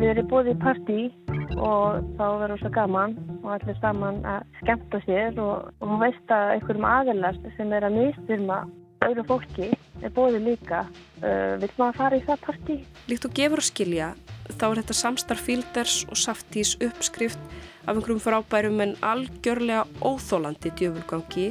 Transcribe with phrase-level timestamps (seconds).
[0.00, 1.00] ef þið eru búið í partí
[1.60, 6.32] og þá verður svo gaman og allir saman að skemmta sér og, og hún veist
[6.32, 8.56] að einhverjum aðelast sem er að nýstyrma
[9.04, 9.68] öðru fólki
[10.00, 10.80] er bóðið líka.
[11.20, 12.78] Uh, vil maður fara í það partí?
[13.12, 14.08] Líkt og gefur að skilja,
[14.54, 17.42] þá er þetta samstarf Fielders og Saftís uppskrift
[17.84, 21.50] af einhverjum frábærum en algjörlega óþólandi djöfulgangi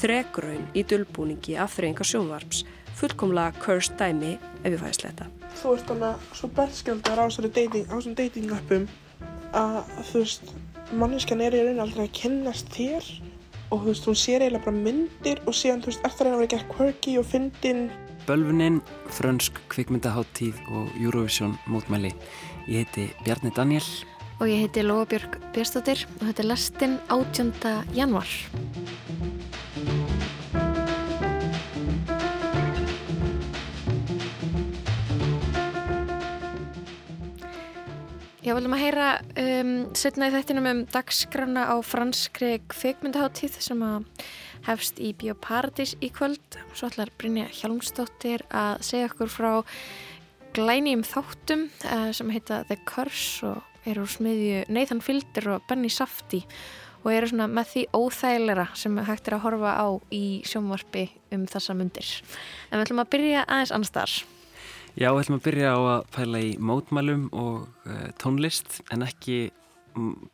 [0.00, 2.64] þregraun í dölbúningi af þreyinga sjónvarps,
[3.02, 5.28] fullkomlega cursed dæmi ef við fæðist þetta.
[5.60, 8.86] Þú ert þannig svo berskjöldar á þessum dating-appum
[9.58, 9.78] að
[10.08, 10.54] þú veist,
[10.96, 13.10] manniskan er í raun aldrei að kennast þér
[13.72, 16.40] og þú veist, hún sér eiginlega bara myndir og síðan, þú veist, eftir að það
[16.42, 17.84] verið gert quirky og fyndin.
[18.28, 18.80] Bölvunin,
[19.10, 22.12] frönsk kvikmyndaháttíð og Eurovision mótmæli.
[22.68, 23.86] Ég heiti Bjarni Daniel.
[24.38, 27.52] Og ég heiti Lóabjörg Björnstóttir og þetta er lastinn 18.
[27.96, 28.30] januar.
[38.42, 44.08] Já, viljum að heyra um, setna í þættinum um dagskrána á franskri kveikmyndaháttíð sem að
[44.66, 46.58] hefst í Bíóparadís í kvöld.
[46.74, 49.52] Svo ætlar Brynja Hjalmstóttir að segja okkur frá
[50.58, 55.94] glænýjum þáttum uh, sem heita The Curse og eru úr smiðju Nathan Fielder og Benny
[55.94, 56.42] Safdie
[57.04, 61.46] og eru svona með því óþægilega sem hægt er að horfa á í sjónvarpi um
[61.46, 62.10] þessa mundir.
[62.72, 64.20] En við ætlum að byrja aðeins annars þar.
[64.92, 69.36] Já, við ætlum að byrja á að pæla í mótmælum og uh, tónlist en ekki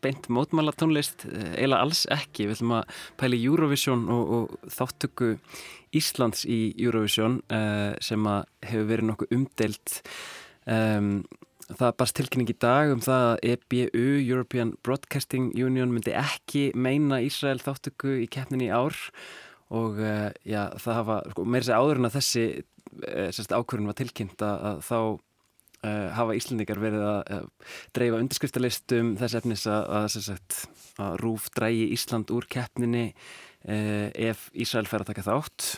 [0.02, 2.48] beint mótmæla tónlist, uh, eiginlega alls ekki.
[2.48, 5.30] Við ætlum að pæla í Eurovision og, og þáttöku
[5.94, 9.98] Íslands í Eurovision uh, sem að hefur verið nokkuð umdelt.
[10.66, 11.12] Um,
[11.68, 17.22] það barst tilkynning í dag um það að EBU, European Broadcasting Union, myndi ekki meina
[17.22, 18.98] Ísrael þáttöku í keppninni í ár
[19.69, 19.98] og
[20.48, 22.44] já, það hafa, sko, meira sér áður en að þessi
[23.06, 29.38] Eh, ákvörðun var tilkynnt að þá uh, hafa Íslandikar verið að uh, dreifa undirskriftalistum þess
[29.38, 30.62] efnis að, að,
[31.04, 35.69] að rúf drægi Ísland úr keppninni uh, ef Ísrael fer að taka þátt.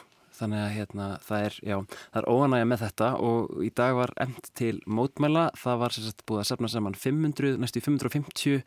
[0.41, 1.77] Þannig að hérna, það er, já,
[2.15, 3.09] það er óanægja með þetta.
[3.29, 7.59] Og í dag var emt til mótmæla, það var sagt, búið að sefna saman 500,
[7.61, 8.63] næstu 550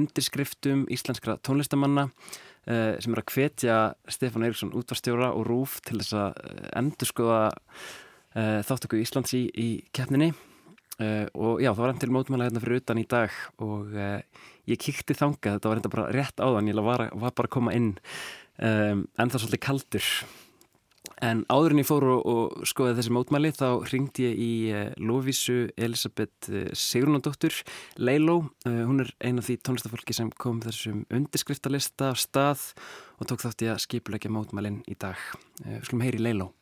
[0.00, 2.06] undirskriftum íslenskra tónlistamanna
[2.68, 3.76] sem er að hvetja
[4.12, 9.46] Stefán Eiríksson útvarstjóra og Rúf til þess að eh, endur skoða uh, þáttöku Íslands í,
[9.48, 10.32] í keppninni.
[10.98, 15.14] Og já, það var enn til mótmæla hérna fyrir utan í dag og ég kikti
[15.14, 17.92] þanga, þetta var reynda bara rétt áðan, ég var, var bara að koma inn.
[18.58, 20.08] En það er svolítið kaldur
[21.24, 25.58] En áðurinn ég fór og, og skoði þessi mótmæli þá ringdi ég í uh, Lóvísu
[25.78, 27.56] Elisabeth uh, Sigrunandóttur
[27.98, 28.38] Leiló,
[28.68, 32.70] uh, hún er eina af því tónlistafólki sem kom þessum undirskriftalista af stað
[33.18, 35.18] og tók þátt í að skipulegja mótmælinn í dag.
[35.64, 36.52] Við skulum heyri Leiló.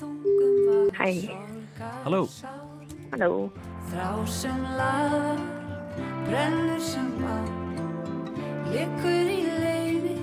[0.00, 1.28] Hæ.
[2.04, 2.24] Halló.
[3.12, 3.50] Halló.
[3.90, 5.40] Þrá sem lagar,
[6.24, 7.36] brennur sem á,
[8.70, 10.14] likur í leiði,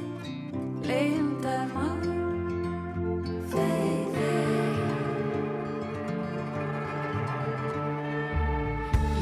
[0.88, 4.80] leiðindar maður, þeir, þeir.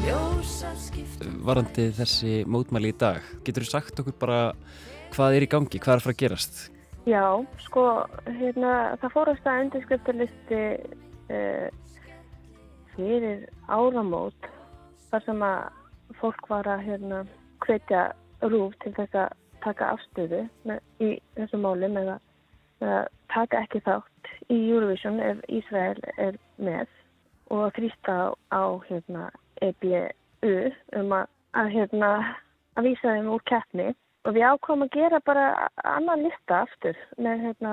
[0.06, 1.26] Ljósar skipt.
[1.50, 4.40] Varandi þessi mótmæli í dag, getur þú sagt okkur bara
[5.12, 6.64] hvað er í gangi, hvað er að fara að gerast?
[7.06, 7.22] Já,
[7.62, 7.82] sko,
[8.26, 10.62] hérna, það fórast að undirskriftarlisti
[11.30, 11.68] uh,
[12.96, 14.48] fyrir áramót
[15.12, 17.20] þar sem að fólk var að hérna,
[17.62, 18.08] hvetja
[18.42, 22.24] rúf til þess að taka afstöðu með, í þessu máli með að,
[22.82, 23.06] með að
[23.36, 26.90] taka ekki þátt í Eurovision ef Ísrael er með
[27.54, 28.16] og þrýsta
[28.50, 29.28] á hérna,
[29.62, 30.02] EBU
[30.98, 32.10] um að, að, hérna,
[32.74, 33.88] að vísa þeim úr keppni
[34.26, 35.46] og við ákváðum að gera bara
[35.86, 37.72] annan lista aftur með hérna,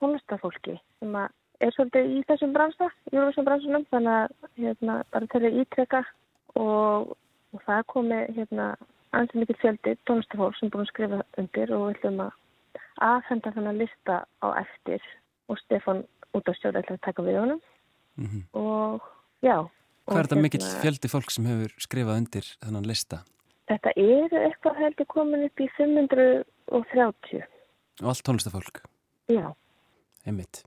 [0.00, 5.58] tónlistafólki sem er svolítið í þessum bransa, þessum bransunum þannig að hérna, bara til að
[5.62, 6.02] ítrekka
[6.60, 7.16] og,
[7.54, 8.68] og það komi hérna,
[9.16, 12.38] ansið mikið fjöldi tónlistafólk sem búin að skrifa undir og við ætlum að
[13.10, 15.04] aðfenda þennan lista á eftir
[15.48, 16.04] og Stefan
[16.36, 17.60] út á stjóðu ætla að taka við honum
[18.20, 18.42] mm -hmm.
[18.52, 19.02] og
[19.42, 19.56] já.
[20.04, 23.24] Hvað er þetta hérna, mikill fjöldi fólk sem hefur skrifað undir þennan lista?
[23.70, 27.44] Þetta er eitthvað heldur komin upp í 530.
[28.00, 28.82] Og allt tónlistafólk?
[29.30, 29.52] Já.
[30.26, 30.64] Einmitt.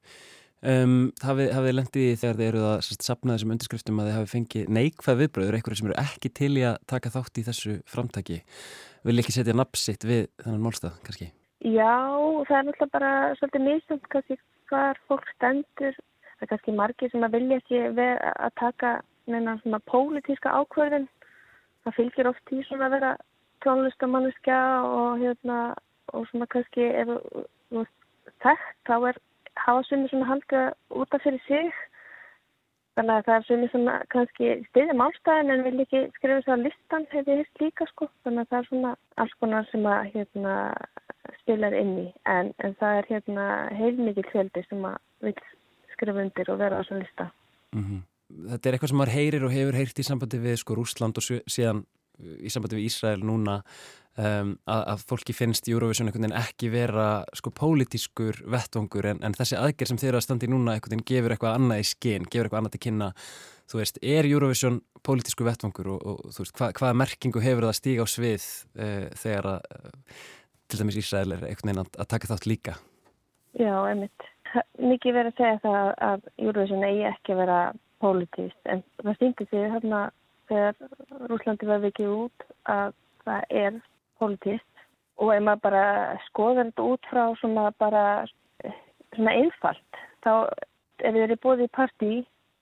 [0.64, 4.32] Um, hafið þið lendið í þegar þið eruð að sapna þessum undirskriftum að þið hafið
[4.32, 8.38] fengið neikvæð viðbröður, eitthvað sem eru ekki til í að taka þátt í þessu framtaki.
[9.04, 11.28] Vil ekki setja napsitt við þennan málstað, kannski?
[11.68, 11.92] Já,
[12.48, 13.12] það er náttúrulega bara
[13.42, 14.40] svolítið nýstönd kannski
[14.72, 16.00] hvar fólk stendur.
[16.38, 18.94] Það er kannski margir sem að vilja ekki að taka
[19.28, 21.10] neina svona pólitíska ákvörðin.
[21.84, 23.12] Það fylgir oft í svona að vera
[23.66, 25.60] tónlistamanniska og hérna
[26.14, 27.10] og svona kannski ef
[27.72, 27.86] þú
[28.44, 29.20] þekkt þá er
[29.64, 30.70] hafa sumir svona haldið
[31.02, 31.72] út af fyrir sig
[32.98, 36.66] þannig að það er sumir svona kannski stiðið málstæðin en vil ekki skrifa þess að
[36.68, 38.94] listan hefur hitt líka sko þannig að það er svona
[39.24, 40.56] alls konar sem að hérna
[41.42, 43.48] spilar inn í en, en það er hérna
[43.80, 45.36] heilmikið fjöldi sem að vil
[45.94, 47.30] skrifa undir og vera á þessum lista.
[47.74, 48.02] Mm -hmm.
[48.34, 51.26] Þetta er eitthvað sem maður heyrir og hefur heyrt í sambandi við sko Rúsland og
[51.26, 51.84] síðan
[52.22, 53.60] í sambandi við Ísrael núna
[54.18, 57.08] um, að, að fólki finnst Eurovision einhvern veginn ekki vera
[57.38, 61.10] sko pólitískur vettvangur en, en þessi aðgerð sem þeir eru að standi núna einhvern veginn
[61.10, 63.10] gefur eitthvað annað í skinn, gefur eitthvað annað til kynna
[63.72, 67.78] þú veist, er Eurovision pólitískur vettvangur og, og þú veist, hva, hvaða merkingu hefur það
[67.80, 68.48] stíga á svið
[68.78, 70.26] uh, þegar að uh,
[70.70, 72.78] til dæmis Ísrael er einhvern veginn að, að taka þátt líka
[73.54, 74.30] Já, einmitt.
[74.82, 79.48] Mikið verið að segja það að Eurovision eigi ekki að vera pólitíst en það stýndi
[79.50, 80.12] sig hérna
[80.48, 80.76] þegar
[81.30, 83.82] Rúslandi var vikið út að það er
[84.20, 84.86] politíst
[85.18, 88.26] og ef maður bara skoðar þetta út frá svona bara
[89.16, 90.50] svona einfalt þá
[91.00, 92.14] ef við erum búið í partí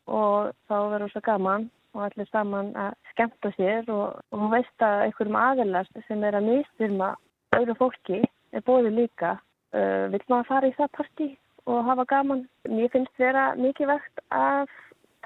[0.08, 4.86] og þá verður svo gaman og allir saman að skemmta sér og, og hún veist
[4.86, 7.16] að einhverjum aðelast sem er að mistyrma
[7.56, 8.22] öðru fólki
[8.52, 9.36] er búið líka
[9.76, 11.38] uh, vil maður fara í það partí
[11.70, 12.48] og hafa gaman.
[12.70, 14.72] Mér finnst vera mikið vegt að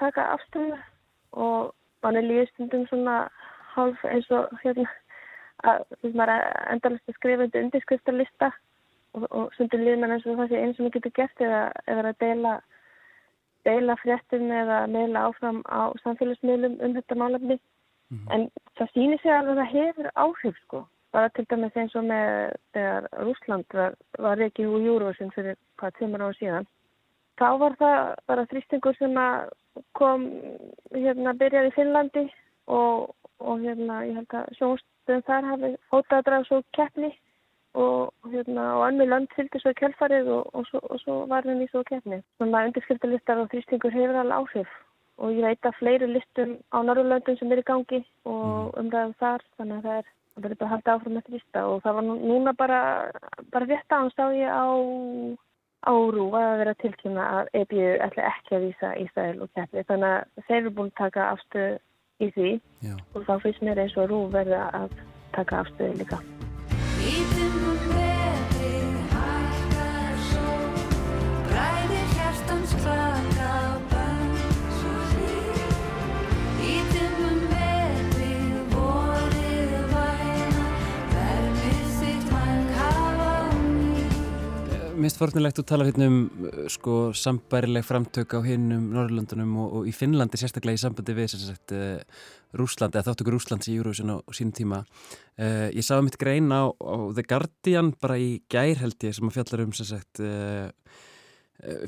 [0.00, 0.78] taka afstöðu
[1.32, 3.16] og mann er líðstundum svona
[3.74, 4.86] hálf eins og hérna
[5.64, 5.84] að
[6.14, 8.50] maður endalast að skrifa undir undirskriftarlista
[9.16, 11.62] og, og stundur líður mann eins og það sé eins og maður getur gert eða,
[11.86, 12.56] eða að deila
[13.66, 17.56] deila fréttum eða meila áfram á samfélagsmiðlum um þetta málefni.
[18.08, 18.34] Mm -hmm.
[18.34, 20.86] en það sýnir sig alveg að það hefur áhrif sko.
[21.12, 25.96] Bara til dæmis eins og með þegar Rúsland var, var ekki úr Júruvísin fyrir hvað
[25.98, 26.66] tímur á síðan
[27.40, 28.00] þá var það
[28.30, 29.20] bara þrýstingur sem
[29.98, 30.26] kom
[30.94, 32.24] hérna byrjaði í Finnlandi
[32.72, 37.12] og, og hérna ég held að sjónstöðum þar hafi hótað að draga svo keppni
[37.76, 41.68] og hérna og önnu land fylgdi svo kjálfarið og, og, svo, og svo var henni
[41.68, 42.22] svo keppni.
[42.40, 44.76] Svona undirskriftarlistar og þrýstingur hefur alveg áhrif
[45.16, 49.44] og ég veit að fleiri listum á Norrlöndum sem er í gangi og umræðum þar
[49.56, 52.80] þannig að það er er bara hægt áfram með þrýsta og það var núna bara,
[53.52, 54.68] bara rétt á hans á ég á
[55.84, 60.46] árú að vera tilkynna að EBU ætla ekki að vísa Ísrael og keppi þannig að
[60.48, 61.78] þeir eru búin að taka afstöðu
[62.24, 62.50] í því
[62.88, 62.94] Já.
[63.14, 65.00] og þá finnst mér eins og rú verða að
[65.36, 66.22] taka afstöðu líka.
[85.06, 86.16] Minnst fornilegt að tala hérna um
[86.48, 91.28] uh, sko sambærileg framtök á hinnum Norrlöndunum og, og í Finnlandi sérstaklega í sambandi við
[91.30, 92.00] sagt uh,
[92.58, 94.80] Rúslandi eða þáttökur Rúslands í Eurovision á, sínum tíma.
[95.38, 99.30] Uh, ég sá mitt grein á, á The Guardian bara í gær held ég sem
[99.30, 100.72] að fjallar um sagt uh,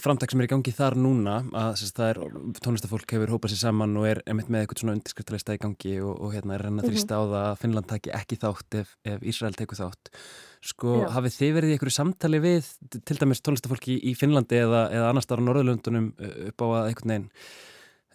[0.05, 3.65] framtak sem er í gangi þar núna að sagt, það er tónlistafólk hefur hópað sér
[3.65, 6.87] saman og er einmitt með eitthvað svona undirskriftalista í gangi og, og hérna er renna
[6.87, 10.15] þrýsta á það að Finnland taki ekki þátt ef, ef Ísrael tekur þátt
[10.65, 11.09] sko Já.
[11.15, 12.71] hafið þið verið í einhverju samtali við
[13.07, 16.67] til dæmis tónlistafólki í, í Finnlandi eða, eða annars þar á Norðurlöndunum uh, upp á
[16.67, 17.29] að einhvern veginn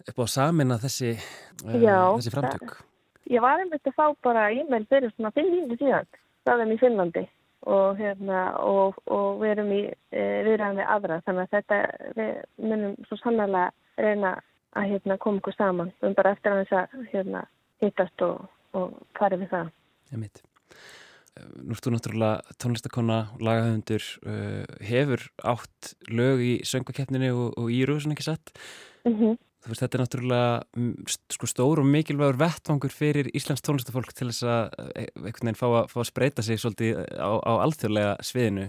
[0.04, 1.14] upp á að samina þessi,
[1.64, 2.74] uh, Já, þessi framtök
[3.32, 6.10] Ég var einmitt að fá bara e-mail fyrir svona 5 mínúti síðan
[6.44, 7.24] staðum í Finnlandi
[7.64, 11.78] og, hérna, og, og við erum í e, viðræðan við aðra þannig að þetta
[12.18, 13.62] við munum svo sannlega
[13.96, 14.34] reyna
[14.76, 17.44] að hérna, koma okkur saman við erum bara eftir að þess að hérna,
[17.80, 18.44] hittast og,
[18.76, 19.72] og farið við það.
[20.12, 20.44] Einmitt.
[20.44, 21.03] Uh,
[21.34, 28.14] Nú ertu náttúrulega tónlistakonna lagahöfundur uh, hefur átt lög í söngakeppninu og, og í Eurovision
[28.14, 28.54] ekki satt
[29.04, 34.10] Mm Þú veist, þetta er náttúrulega mm, sko, stór og mikilvægur vettvangur fyrir Íslands tónlistafólk
[34.12, 37.52] til þess að e- einhvern veginn fá að, fá að spreita sig svolítið á, á
[37.64, 38.66] alþjóðlega sviðinu.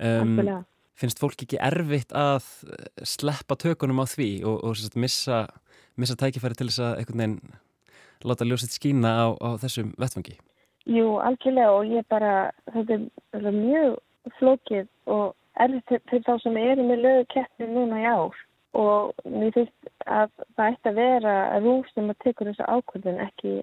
[0.00, 0.40] Um,
[0.96, 5.42] finnst fólk ekki erfitt að eh, sleppa tökunum á því og, og sem sagt, missa,
[6.00, 7.38] missa tækifæri til þess að einhvern veginn
[8.24, 10.38] láta ljósið skína á, á þessum vettvangi?
[10.84, 12.98] Jú, algjörlega og ég bara, þetta
[13.38, 13.94] er, mjög
[14.36, 15.32] flókið og
[15.64, 18.42] erfitt til, til þá sem eru með lögu keppni núna í ár.
[18.76, 23.54] Og mér finnst að það ætti að vera rúf sem að tekur þessu ákvörðun ekki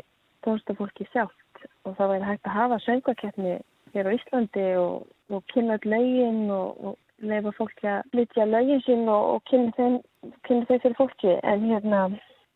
[0.47, 1.63] tónstafólki sjálft.
[1.85, 3.55] Og það væri hægt að hafa söngakeppni
[3.93, 8.85] hér á Íslandi og, og kynna öll lögin og, og leifa fólki að flytja lögin
[8.87, 10.01] sín og, og kynna, þeim,
[10.47, 11.37] kynna þeim fyrir fólki.
[11.45, 12.03] En hérna,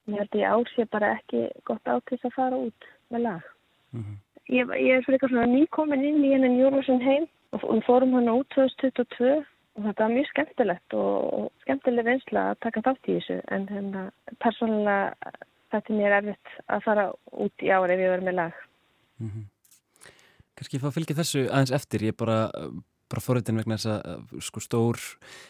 [0.10, 3.52] ég held ég ár sé bara ekki gott ákvist að fara út með lag.
[3.94, 7.26] Mm Ég, ég er fyrir eitthvað svona nýkomin inn í hennan Júruvísson heim
[7.56, 9.32] og við fórum hann út 2022
[9.76, 14.04] og þetta var mjög skemmtilegt og, skemmtileg reynsla að taka þátt í þessu en hérna
[14.44, 15.34] persónulega
[15.74, 17.06] þetta mér erfitt að fara
[17.46, 18.60] út í ár ef ég verður með lag.
[19.20, 19.48] Mm -hmm.
[20.56, 22.52] Kanski fá að fylgja þessu aðeins eftir, ég er bara,
[23.10, 25.02] bara forritin vegna þess að sko, stór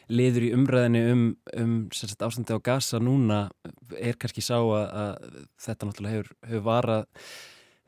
[0.09, 3.49] liður í umræðinu um, um sagt, ástandi á gasa núna
[3.99, 5.13] er kannski sá að, að
[5.61, 7.05] þetta náttúrulega hefur, hefur varað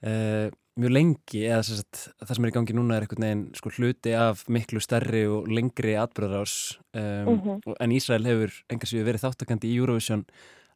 [0.04, 3.72] uh, mjög lengi eða sagt, það sem er í gangi núna er einhvern veginn sko,
[3.78, 7.76] hluti af miklu stærri og lengri atbyrðarás um, Mm -hmm.
[7.80, 10.26] en Ísrael hefur enga sér verið þáttakandi í Eurovision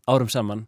[0.08, 0.66] árum saman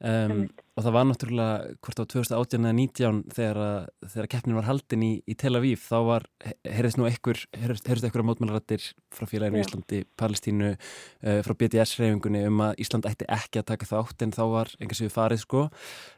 [0.00, 5.04] um, og það var náttúrulega hvort á 2018 eða 19 þegar, þegar keppnin var haldin
[5.06, 6.26] í, í Tel Aviv þá var,
[6.66, 9.66] heyrðist nú ekkur heyrðist ekkur á mótmælarattir frá félaginu Já.
[9.68, 14.44] Íslandi, Palestínu uh, frá BDS-reyfingunni um að Ísland ætti ekki að taka þátt en þá
[14.56, 15.68] var enga sér farið sko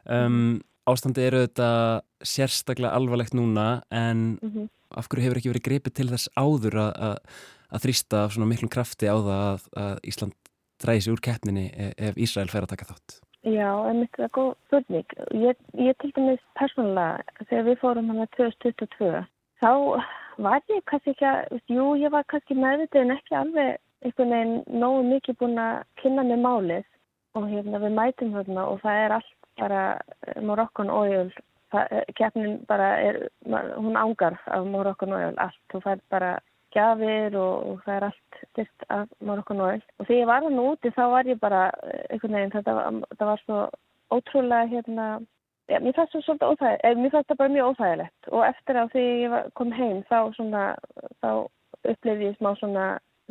[0.04, 1.68] um, ástandi eru þetta
[2.24, 4.68] sérstaklega alvarlegt núna en Mm -hmm.
[4.90, 7.16] af hverju hefur ekki verið gripið til þess áður að, að,
[7.74, 10.34] að þrýsta af svona miklum krafti á það að, að Ísland
[10.82, 13.20] dræði sig úr keppninni ef, ef Ísrael fer að taka þátt?
[13.46, 15.08] Já, en þetta er góð spurning.
[15.30, 19.22] Ég, ég til dæmis persónulega, þegar við fórum hann að 2022,
[19.62, 19.72] þá
[20.42, 24.80] var ég kannski ekki að, jú, ég var kannski meðvitið en ekki alveg einhvern veginn
[24.82, 26.84] nógu mikið búin að kynna með málið
[27.38, 31.30] og hérna við mætum þarna og það er allt bara eh, Moroccan Oil,
[31.74, 33.22] það, eh, keppnin bara er,
[33.76, 36.34] hún ángar af Moroccan Oil allt, þú fær bara
[36.76, 39.82] gjafir og, og það er allt styrt af Moroccan Oil.
[39.98, 43.00] Og þegar ég var hann úti þá var ég bara eh, einhvern veginn, þetta var,
[43.32, 43.64] var svo
[44.14, 45.08] ótrúlega hérna
[45.66, 48.28] Já, mér fannst það svolítið óþægilegt, mér fannst það bara mjög óþægilegt.
[48.30, 50.60] Og eftir að þegar ég kom heim þá svona,
[51.24, 51.30] þá
[51.90, 52.84] upplifði ég smá svona,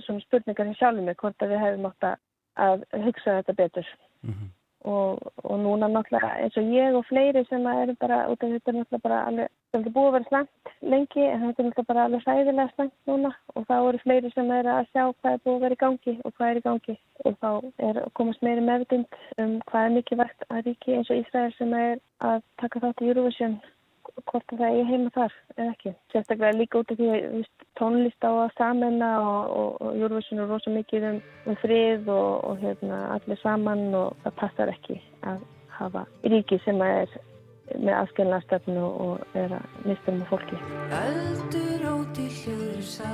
[0.04, 3.88] svona spurningar hjá sjálfum mig hvort að við hefum átt að- hugsa þetta betur.
[4.28, 4.52] Mm
[4.86, 8.72] og, og núna náttúrulega eins og ég og fleiri sem eru bara út af þetta
[8.72, 11.90] er náttúrulega bara alveg, það er búið að vera slæmt lengi en þetta er náttúrulega
[11.90, 13.32] bara alveg sæðilega slæmt núna.
[13.56, 16.16] Og þá eru fleiri sem eru að sjá hvað er búið að vera í gangi
[16.24, 16.98] og hvað er í gangi.
[17.26, 17.52] Og þá
[17.90, 21.98] er komast meiri meðvind um hvað er mikilvægt að ríki eins og Ísrael sem er
[22.22, 23.58] að taka þátt í Eurovision
[24.24, 25.94] hvort að það er heima þar eða ekki.
[26.14, 27.48] Sérstaklega líka út af því að
[27.80, 33.02] tónlist á að samena og, Eurovision er rosa mikið um, um frið og, og hérna,
[33.16, 35.44] allir saman og það passar ekki að
[35.76, 37.12] hafa ríki sem er
[37.76, 40.62] með aðskilnaðstöfnu og er að mista um fólki.
[41.02, 43.12] Öldur út í hljóður sá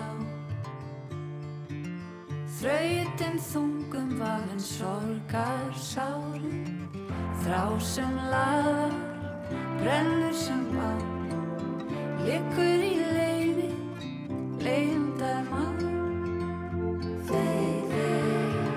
[2.61, 6.81] Þrautin þungum vagn sorgar sárum
[7.41, 8.91] Þrá sem lagar,
[9.81, 10.91] brennur sem á
[12.21, 13.69] Liggur í leiði,
[14.61, 15.79] leiðindar mann
[17.31, 18.67] Þeir, þeir.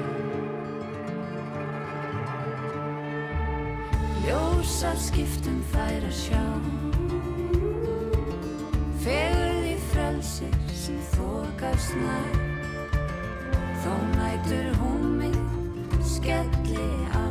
[4.25, 6.45] Ljósar skiptum fær að sjá.
[9.04, 12.40] Fegurð í frelsir sem þokast nær.
[13.85, 15.37] Þó nætur hún mig
[16.14, 17.26] skelli á.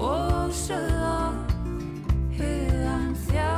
[0.00, 1.49] Og sögð á
[2.40, 3.50] hugan þjá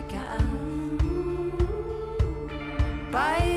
[0.00, 0.44] sækja að
[3.12, 3.49] Bærast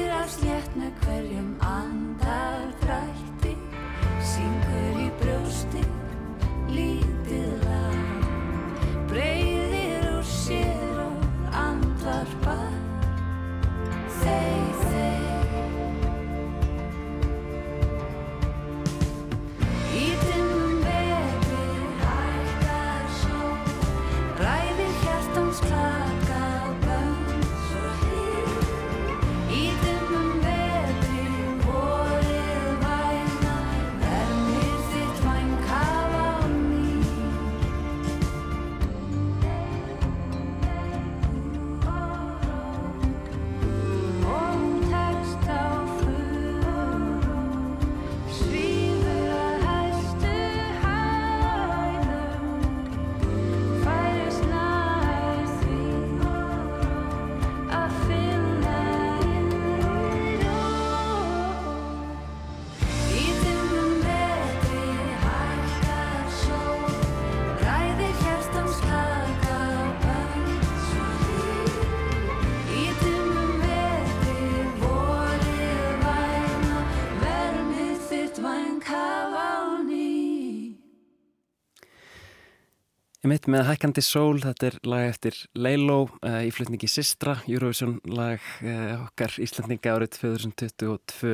[83.24, 87.94] Ég mitt með Hækkandi sól, þetta er lag eftir Leiló uh, í flutningi Sistra, Eurovision
[88.12, 91.32] lag uh, okkar Íslandinga árið 2022.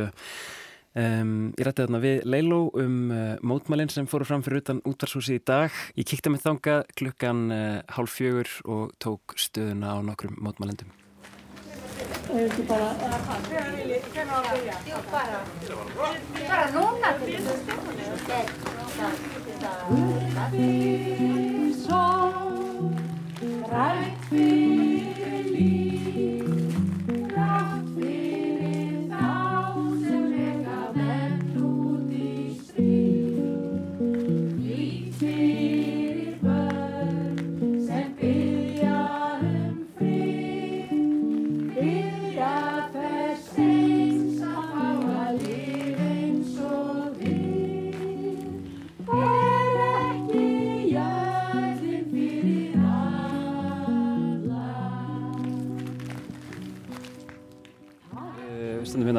[0.93, 5.41] Um, ég rætti þarna við Leiló um uh, mótmælinn sem fóru fram fyrir utan útvarshúsi
[5.41, 5.74] í dag.
[5.98, 7.46] Ég kíkti með þanga klukkan
[7.98, 10.93] hálf fjögur og tók stöðuna á nokkrum mótmælendum.
[12.29, 13.69] Við stundum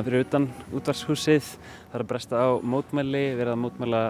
[0.01, 1.49] hérna fyrir utan útvarshúsið,
[1.91, 4.01] það er að bresta á mótmæli, verið að mótmæla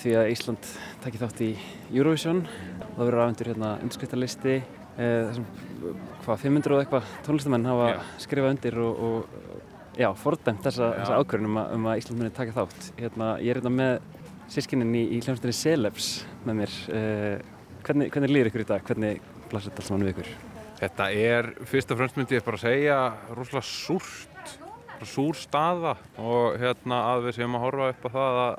[0.00, 0.70] því að Ísland
[1.04, 1.50] takki þátt í
[1.94, 2.40] Eurovision.
[2.96, 4.56] Það verður afhendur hérna undirskriftarlisti,
[4.98, 5.38] eh,
[6.24, 8.00] hvað, 500 og eitthvað tónlistamenn hafa Já.
[8.26, 12.30] skrifað undir og, og já, fordæmt þessa, þessa ákvörðun um, að- um að Ísland muni
[12.34, 12.90] taka þátt.
[12.98, 14.00] Hérna, ég er hérna með
[14.50, 16.74] sískinnin í, í hljómsdæri Celebs með mér.
[16.90, 17.38] Eh,
[17.86, 18.82] hvernig, hvernig líður ykkur í dag?
[18.84, 20.34] Hvernig blasir þetta alls mann við ykkur?
[20.84, 22.96] Þetta er, fyrst og fremst myndi ég bara segja,
[23.30, 24.58] rosalega súrt,
[25.04, 28.56] bara súr staða og hérna að við séum að horfa upp á það að,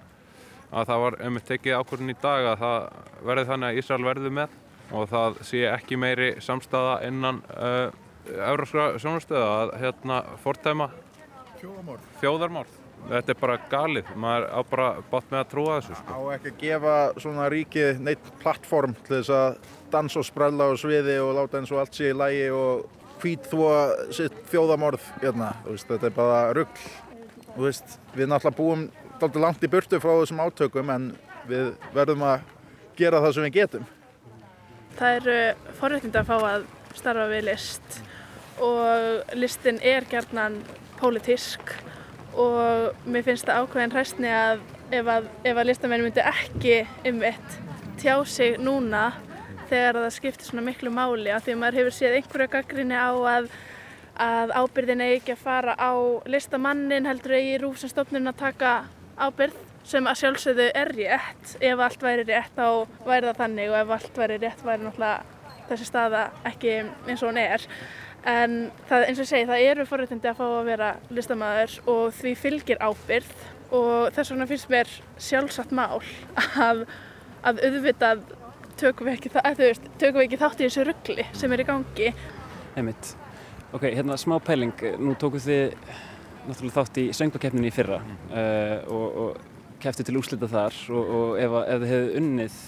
[0.71, 2.87] að það var einmitt tekið ákvörðin í dag að það
[3.25, 4.49] verði þannig að Ísrael verði með
[4.93, 7.89] og það sé ekki meiri samstaða innan uh,
[8.25, 10.89] Európska sjónastöða að hérna fordæma
[12.21, 12.67] þjóðarmál.
[13.05, 16.13] Þetta er bara galið, maður á bara bátt með að trúa þessu sko.
[16.17, 20.73] á ekki að gefa svona ríkið neitt plattform til þess að dansa og sprella á
[20.77, 23.69] sviði og láta eins og allt sé í lægi og hvít þvó
[24.13, 26.81] sitt þjóðamorð hérna, veist, þetta er bara rugg
[27.55, 28.87] þú veist, við náttúrulega búum
[29.19, 31.11] dálítið langt í burtu frá þessum átökum en
[31.47, 32.49] við verðum að
[32.99, 33.85] gera það sem við getum.
[34.95, 35.37] Það eru
[35.79, 37.99] forréttindi að fá að starfa við list
[38.63, 40.61] og listin er gerðnan
[40.99, 41.75] pólitísk
[42.39, 44.63] og mér finnst það ákveðin hræstni að
[44.95, 47.57] ef að, að listamenn myndi ekki um eitt
[47.99, 49.09] tjá sig núna
[49.69, 53.11] þegar það skiptir svona miklu máli af því að maður hefur séð einhverja gaggrinni á
[53.11, 53.49] að
[54.15, 55.91] að ábyrðin eigi ekki að fara á
[56.31, 58.73] listamannin heldur eigi rúfsumstofnun að taka
[59.19, 61.55] ábyrð sem að sjálfsögðu er rétt.
[61.59, 65.67] Ef allt væri rétt þá væri það þannig og ef allt væri rétt væri náttúrulega
[65.69, 67.67] þessi staða ekki eins og hún er.
[68.25, 68.55] En
[68.89, 72.33] það, eins og ég segi, það eru forréttindi að fá að vera listamæður og því
[72.41, 73.35] fylgir ábyrð
[73.75, 75.99] og þess vegna finnst mér sjálfsagt mál
[76.63, 76.85] að,
[77.45, 78.23] að auðvitað
[78.79, 81.63] tökum við ekki, það, þú veist, tökum við ekki þátt í þessu ruggli sem er
[81.63, 82.09] í gangi
[82.75, 83.11] Einmitt.
[83.75, 84.73] Ok, hérna smá pæling.
[84.99, 85.75] Nú tókuð þið
[86.45, 91.39] náttúrulega þátt í söngvakeppninni í fyrra uh, og, og keftu til úslita þar og, og
[91.41, 92.59] ef, að- ef þið hefðu unnið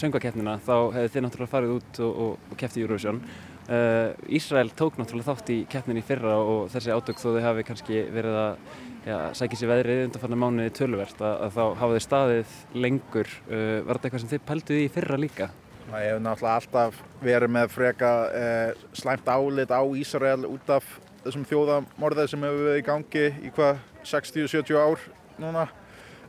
[0.00, 3.22] söngvakeppnina þá hefðu þið náttúrulega farið út og, og, og kefti Eurovision.
[3.70, 7.66] Uh, Ísrael tók náttúrulega þátt í keppninni í fyrra og þessi átök þó þið hafi
[7.68, 12.06] kannski verið að já, sækja sér veðrið undanfarnar mánuði töluvert að, að þá hafa þið
[12.06, 12.54] staðið
[12.86, 13.34] lengur.
[13.48, 15.50] Uh, var þetta eitthvað sem þið pælduð í fyrra líka?
[15.90, 20.86] Það hefur náttúrulega alltaf verið með freka eh, slæmt álit á Ísrael út af
[21.24, 25.02] þessum þjóðamorðið sem hefur verið í gangi í hvað 60-70 ár
[25.42, 25.64] núna.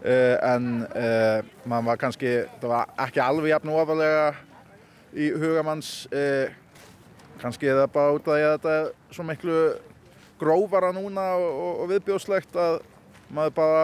[0.02, 4.32] Eh, en eh, maður var kannski, það var ekki alveg jafn ofalega
[5.14, 6.56] í hugamanns, eh,
[7.42, 9.60] kannski það bara út af því að þetta er svo miklu
[10.42, 12.80] grófara núna og, og, og viðbjóðslegt að
[13.32, 13.84] maður bara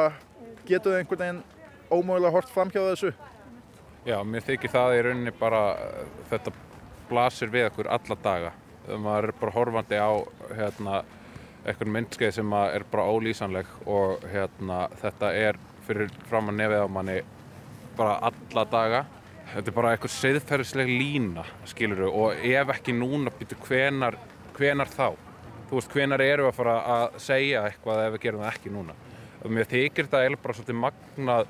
[0.67, 1.43] getur einhvern veginn
[1.91, 3.13] ómögulega hort fram hjá þessu.
[4.08, 5.62] Já, mér þykir það í rauninni bara,
[6.32, 6.54] þetta
[7.10, 8.52] blasir við okkur alla daga.
[8.88, 10.12] Maður er bara horfandi á
[10.56, 11.02] hérna,
[11.65, 16.88] eitthvað myndskeið sem er bara ólýsanleg og hérna, þetta er fyrir fram að nefið á
[16.88, 17.17] manni
[18.00, 19.04] bara alla daga.
[19.52, 24.17] Þetta er bara eitthvað siðferðisleg lína, skilur við, og ef ekki núna, býtu, hvenar,
[24.58, 25.13] hvenar þá?
[25.67, 28.93] Þú veist, hvenar eru að fara að segja eitthvað ef við gerum það ekki núna?
[29.43, 31.49] Og mér þykir þetta eiginlega bara svolítið magnað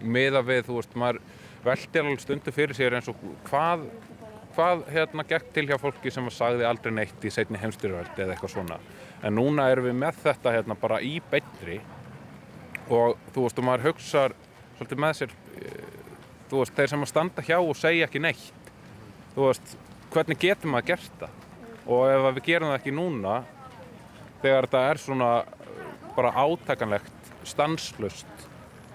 [0.00, 1.20] miða við, þú veist, maður
[1.66, 3.20] veldir alveg stundu fyrir sér eins og
[3.50, 3.84] hvað,
[4.56, 8.54] hvað hérna gekk til hjá fólki sem sagði aldrei neitt í seinni heimstyrjöld eða eitthvað
[8.54, 8.80] svona.
[9.20, 11.82] En núna erum við með þetta hérna bara í beinri
[12.88, 14.36] og þú veist, og maður hugsar
[14.78, 16.00] svolítið með sér, eh,
[16.48, 18.72] þú veist, þeir sem að standa hjá og segja ekki neitt,
[19.36, 19.76] þú veist,
[20.10, 21.36] hvernig getur maður gert það?
[21.86, 23.40] Og ef við gerum það ekki núna,
[24.42, 25.82] þegar þetta er svona eh,
[26.16, 28.48] bara átakanlegt, stanslust,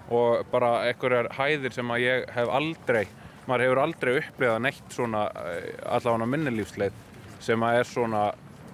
[0.06, 3.06] og bara einhverjar hæðir sem að ég hef aldrei
[3.46, 6.96] maður hefur aldrei upplifað neitt svona eh, allavega minnilífsleið
[7.46, 8.22] sem að er svona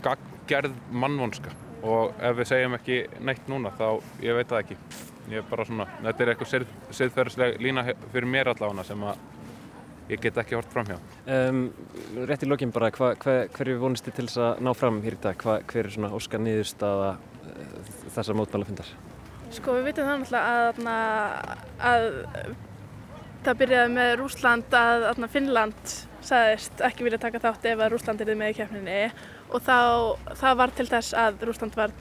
[0.04, 1.52] gaggerð mannvonska.
[1.82, 3.86] Og ef við segjum ekki neitt núna þá
[4.22, 4.76] ég veit það ekki.
[5.32, 6.66] Ég er bara svona, þetta er eitthvað
[6.98, 9.20] siðferðsleg lína fyrir mér allavega sem að
[10.12, 10.98] ég get ekki hort fram hjá
[11.32, 11.62] Um,
[12.28, 15.16] rétt í lokin bara, hva, hva, hverju vonist þið til þess að ná fram hér
[15.16, 15.38] í dag?
[15.38, 18.90] Hva, hver er svona óskar niðurstaða uh, þessar mótmælafundar?
[19.52, 22.56] Sko við vitum það náttúrulega að, að
[23.42, 28.22] það byrjaði með Rúsland að þarna, Finnland sagðist ekki vilja taka þátt ef að Rúsland
[28.22, 28.98] er með í keppninni
[29.52, 29.78] og þá,
[30.38, 31.94] það var til þess að Rúsland var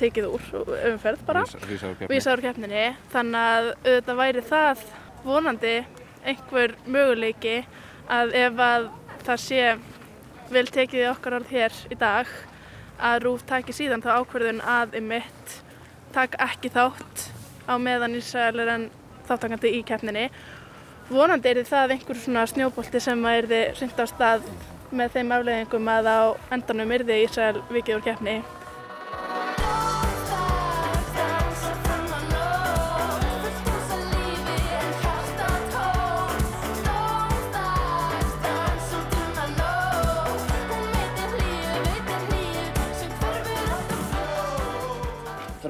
[0.00, 0.50] tekið úr
[0.92, 2.10] umferð bara, Vísa úr keppni.
[2.14, 4.84] vísa úr keppninni þannig að auðvitað væri það
[5.24, 5.74] vonandi
[6.24, 7.62] einhver möguleiki
[8.10, 8.86] að ef að
[9.24, 9.64] það sé
[10.50, 12.30] vel tekið í okkar orð hér í dag
[13.00, 15.54] að Rúf taki síðan þá ákverðun að ymitt
[16.14, 17.28] taka ekki þátt
[17.70, 18.88] á meðan Ísrael er en
[19.28, 20.28] þáttakandi í keppninni.
[21.10, 24.48] Vonandi er það einhver svona snjóbolti sem að er þið hrind á stað
[24.90, 26.20] með þeim afleðingum að á
[26.56, 28.40] endanum er þið Ísrael vikið úr keppni.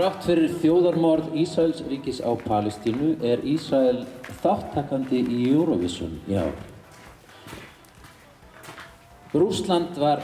[0.00, 4.06] Þrátt fyrir þjóðarmorð Ísraels ríkis á Palestínu er Ísrael
[4.40, 6.54] þáttakandi í Eurovision í ár.
[9.34, 10.22] Rúsland var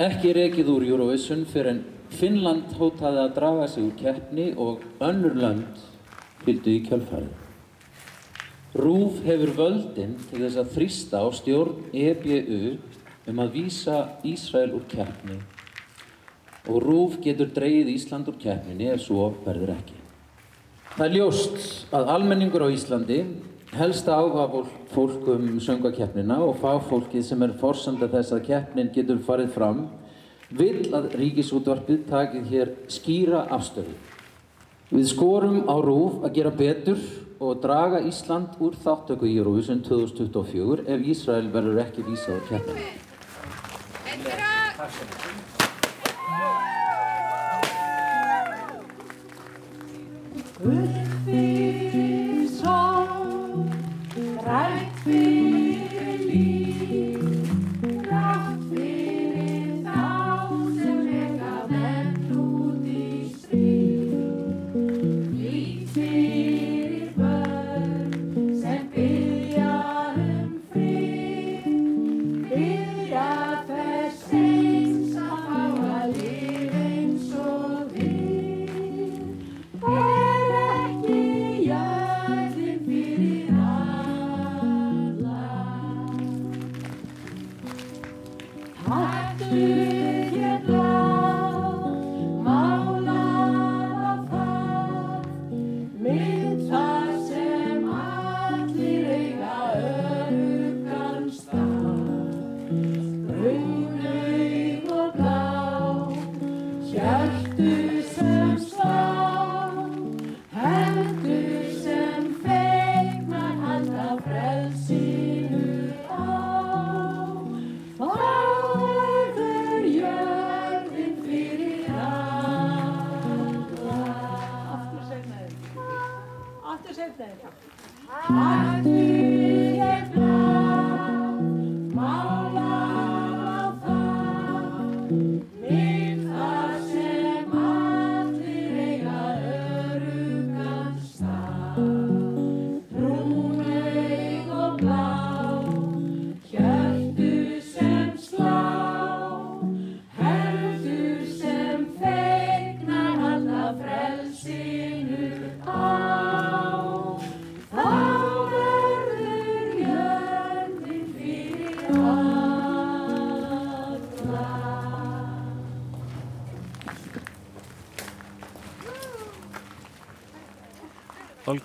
[0.00, 1.82] ekki rekið úr Eurovision fyrir en
[2.16, 5.84] Finnland hótaði að draga sig úr keppni og önnur lönd
[6.46, 7.36] fylgdu í kjölfarið.
[8.86, 12.78] Rúf hefur völdin til þess að þrýsta á stjórn EBU
[13.28, 15.42] um að vísa Ísrael úr keppni
[16.68, 19.96] og Rúf getur dreyið Ísland úr keppninni ef svo verður ekki.
[20.98, 23.20] Það er ljóst að almenningur á Íslandi,
[23.78, 29.52] helsta áhuga fólk um söngakeppnina og fagfólkið sem er forsanda þess að keppnin getur farið
[29.54, 29.86] fram,
[30.50, 33.94] vill að ríkisútvarpið takið hér skýra afstöðu.
[34.88, 36.98] Við skorum á Rúf að gera betur
[37.38, 42.86] og draga Ísland úr þáttöku í Eurovision 2024 ef Ísrael verður ekki vísað á keppnina.
[50.60, 51.07] Good.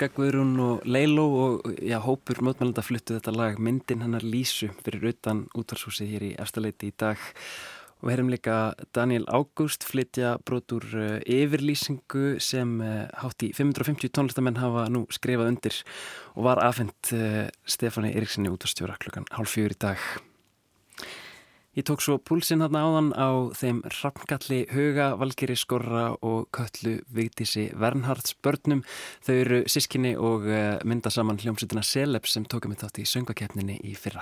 [0.04, 5.14] Olga Guðrún og Leiló og já, hópur mótmælanda fluttu þetta lag myndin hennar Lísu fyrir
[5.14, 7.22] utan útvarshúsið hér í efstaleiti í dag
[8.02, 8.58] og við heyrum líka
[8.92, 15.06] Daniel Ágúst flytja brot úr uh, yfirlýsingu sem uh, hátt í 550 tónlistamenn hafa nú
[15.08, 15.80] skrifað undir
[16.36, 20.04] og var afhengt uh, Stefáni Erikssoni útvarstjóra klukkan hálf fjör í dag.
[21.74, 27.72] Ég tók svo púlsinn hann áðan á þeim Rappngalli, Huga, Valgeri Skorra og Köllu Vigdísi
[27.74, 28.84] Vernhards börnum.
[29.26, 33.80] Þau eru sískinni og eh, mynda saman hljómsutina Celeb sem tókum við þátt í söngakeppninni
[33.90, 34.22] í fyrra.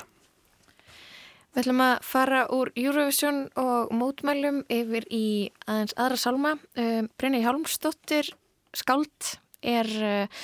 [1.51, 5.25] Við ætlum að fara úr Eurovision og mótmælum yfir í
[5.67, 6.53] aðeins aðra salma.
[6.79, 8.31] Um, Brynni Hjálmsdóttir
[8.79, 10.39] skáld er uh,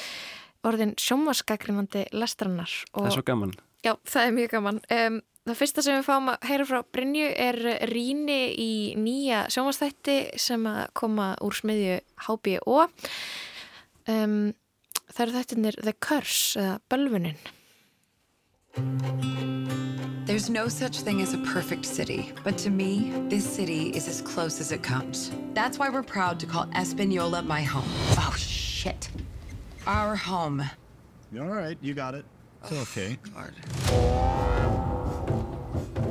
[0.68, 2.76] orðin sjómaskakrimandi lestrannar.
[2.92, 3.56] Það er svo gaman.
[3.88, 4.84] Já, það er mjög gaman.
[4.92, 7.58] Um, Það fyrsta sem við fáum að heyra frá Brynju er
[7.88, 12.82] rýni í nýja sjónvastætti sem að koma úr smiðju HBO.
[14.12, 14.34] Um,
[15.08, 17.40] það eru þættinir The Curse, eða Bölvunin.
[20.28, 24.22] There's no such thing as a perfect city, but to me, this city is as
[24.22, 25.32] close as it comes.
[25.54, 27.88] That's why we're proud to call Espanola my home.
[28.18, 29.10] Oh, shit.
[29.88, 30.62] Our home.
[31.40, 32.26] All right, you got it.
[32.64, 33.18] It's okay.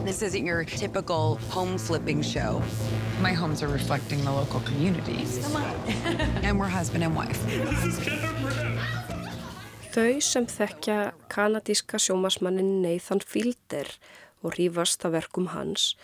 [0.07, 2.63] This isn't your typical home flipping show.
[3.21, 5.39] My homes are reflecting the local communities.
[5.43, 5.75] Come on.
[6.47, 7.41] and we're husband and wife.
[9.91, 13.91] Þau sem þekkja kanadíska sjómasmannin Nathan Fielder
[14.47, 15.97] og rífast að verkum hans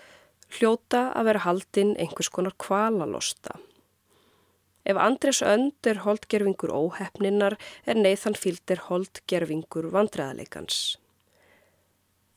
[0.57, 3.55] hljóta að vera haldinn einhvers konar kvalalosta.
[4.83, 7.55] Ef Andres Önd er holdgerfingur óhefninnar
[7.87, 10.99] er Nathan Fielder holdgerfingur vandræðalegans.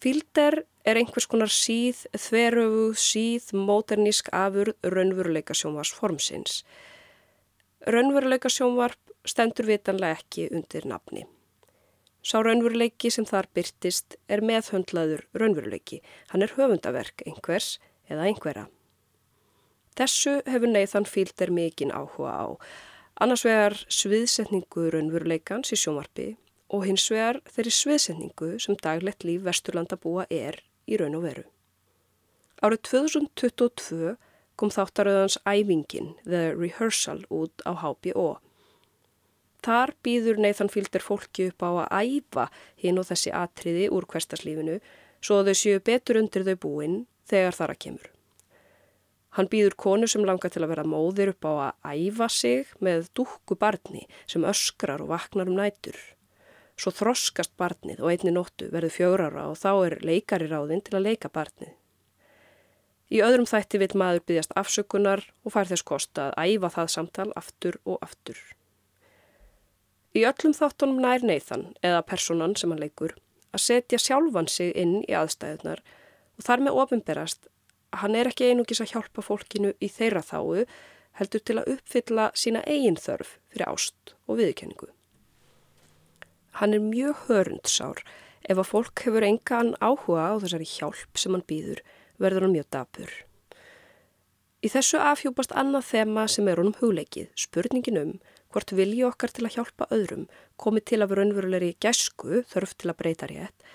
[0.04, 6.60] Fielder er einhvers konar síð, þveröfuð, síð, móternísk afurð raunveruleika sjónvars formsins.
[7.88, 11.26] Raunveruleika sjónvarp stendur vitanlega ekki undir nafni.
[12.26, 16.02] Sá raunveruleiki sem þar byrtist er meðhöndlaður raunveruleiki.
[16.34, 17.76] Hann er höfundaverk einhvers
[18.10, 18.66] eða einhverja.
[19.96, 22.46] Þessu hefur Nathan Fielder mikinn áhuga á.
[23.22, 26.34] Annars vegar sviðsetningu raunveruleikans í sjónvarpi
[26.74, 31.46] og hins vegar þeirri sviðsetningu sem daglegt líf Vesturlanda búa er í raun og veru.
[32.64, 34.16] Árið 2022
[34.56, 38.38] kom þáttaröðans æfingin The Rehearsal út á HBO.
[39.66, 42.50] Þar býður Nathan Fielder fólki upp á að æfa
[42.82, 44.80] hinn og þessi atriði úr hverstaslífinu
[45.26, 47.00] svo þau séu betur undir þau búinn
[47.30, 48.12] þegar þar að kemur.
[49.36, 53.10] Hann býður konu sem langar til að vera móðir upp á að æfa sig með
[53.18, 55.98] dúkku barni sem öskrar og vaknar um nætur.
[56.76, 61.08] Svo þroskast barnið og einni nóttu verður fjórara og þá er leikari ráðinn til að
[61.08, 61.72] leika barnið.
[63.14, 67.28] Í öðrum þætti vil maður byggjast afsökunar og fær þess kosta að æfa það samtal
[67.38, 68.40] aftur og aftur.
[70.16, 73.14] Í öllum þáttunum nær Nathan, eða personan sem hann leikur,
[73.54, 75.84] að setja sjálfan sig inn í aðstæðunar
[76.36, 77.50] og þar með ofinberast
[77.94, 80.66] að hann er ekki einungis að hjálpa fólkinu í þeirra þáu,
[81.20, 84.95] heldur til að uppfylla sína eigin þörf fyrir ást og viðkenningu.
[86.60, 88.02] Hann er mjög hörundsár
[88.46, 91.82] ef að fólk hefur engan áhuga á þessari hjálp sem hann býður
[92.22, 93.12] verður hann mjög dapur.
[94.66, 98.14] Í þessu afhjúpast annað þema sem er honum hugleikið, spurningin um
[98.54, 103.00] hvort vilji okkar til að hjálpa öðrum komi til af raunverulegri gæsku þörf til að
[103.02, 103.68] breyta rétt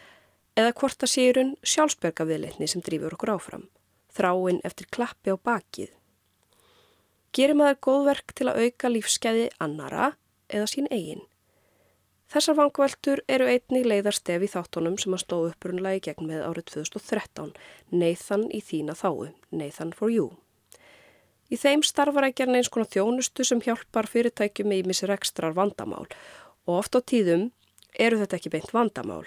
[0.58, 3.66] eða hvort að sérun sjálfsberga viðleitni sem drýfur okkur áfram,
[4.12, 5.92] þráinn eftir klappi á bakið.
[7.36, 10.14] Gerir maður góðverk til að auka lífskeiði annara
[10.50, 11.22] eða sín eigin?
[12.30, 16.68] Þessar vangveltur eru einnig leiðarstef í þáttunum sem að stóðu uppurunlega í gegn með árið
[16.76, 17.50] 2013,
[17.90, 20.28] Nathan í þína þáu, Nathan for you.
[21.50, 26.06] Í þeim starfar ekki eins konar þjónustu sem hjálpar fyrirtækjum í misir ekstrar vandamál
[26.68, 27.48] og oft á tíðum
[27.98, 29.26] eru þetta ekki beint vandamál.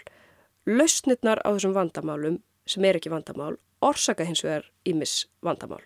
[0.64, 5.84] Lausnirnar á þessum vandamálum sem er ekki vandamál orsaka hins vegar í mis vandamál.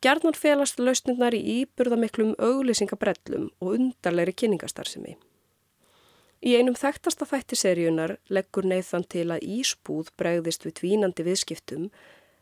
[0.00, 5.20] Gjarnan felast lausnirnar í íburðamiklum auglýsingabrellum og undarleiri kynningastarsimi.
[6.40, 11.90] Í einum þekktasta þættiseríunar leggur Neithan til að ísbúð bregðist við tvínandi viðskiptum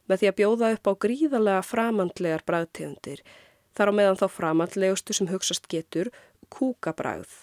[0.06, 3.24] með því að bjóða upp á gríðarlega framandlegar bræðtegundir,
[3.74, 6.12] þar á meðan þá framandlegustu sem hugsast getur
[6.54, 7.42] kúkabræð.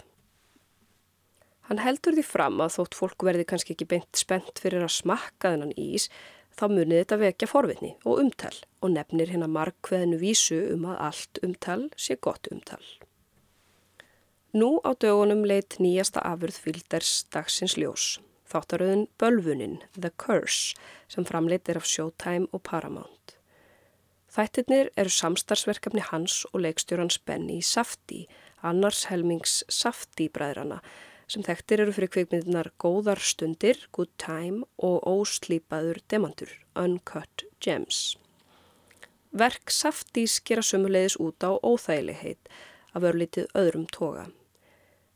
[1.67, 5.51] Hann heldur því fram að þótt fólk verði kannski ekki beint spennt fyrir að smakka
[5.51, 6.07] þennan ís,
[6.55, 11.43] þá munið þetta vekja forvitni og umtal og nefnir hérna markveðinu vísu um að allt
[11.43, 12.83] umtal sé gott umtal.
[14.55, 18.03] Nú á dögunum leitt nýjasta afurð fylgders dagsins ljós.
[18.47, 20.77] Þáttaröðin Bölvunin, The Curse,
[21.11, 23.33] sem framleitir af Showtime og Paramount.
[24.31, 28.29] Þættirnir eru samstarfsverkefni hans og leikstjórans Benny Safdie,
[28.63, 30.79] annars helmings Safdie-bræðrana,
[31.27, 38.15] sem þekktir eru fyrir kvikmyndinar Góðar stundir, Good Time og Óslýpaður demantur, Uncut Gems.
[39.35, 42.55] Verk Safdies gera sumulegis út á óþægilegheit
[42.95, 44.29] af örlítið öðrum toga.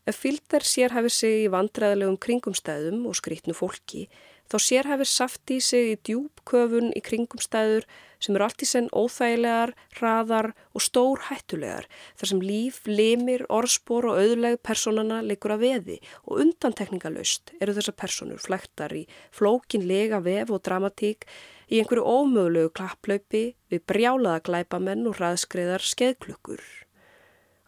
[0.09, 4.07] Ef fylgdar sérhæfi sig í vandræðilegum kringumstæðum og skrítnu fólki,
[4.49, 7.85] þá sérhæfir saft í sig í djúb köfun í kringum stæður
[8.17, 11.85] sem eru allt í senn óþægilegar, hraðar og stór hættulegar
[12.17, 17.99] þar sem líf, limir, orðspor og auðleg personana leikur að veði og undantekningalöst eru þessar
[18.01, 21.29] personur flektar í flókin lega vef og dramatík
[21.69, 26.63] í einhverju ómögulegu klapplaupi við brjálaða glæpamenn og hraðskreðar skeðklukkur.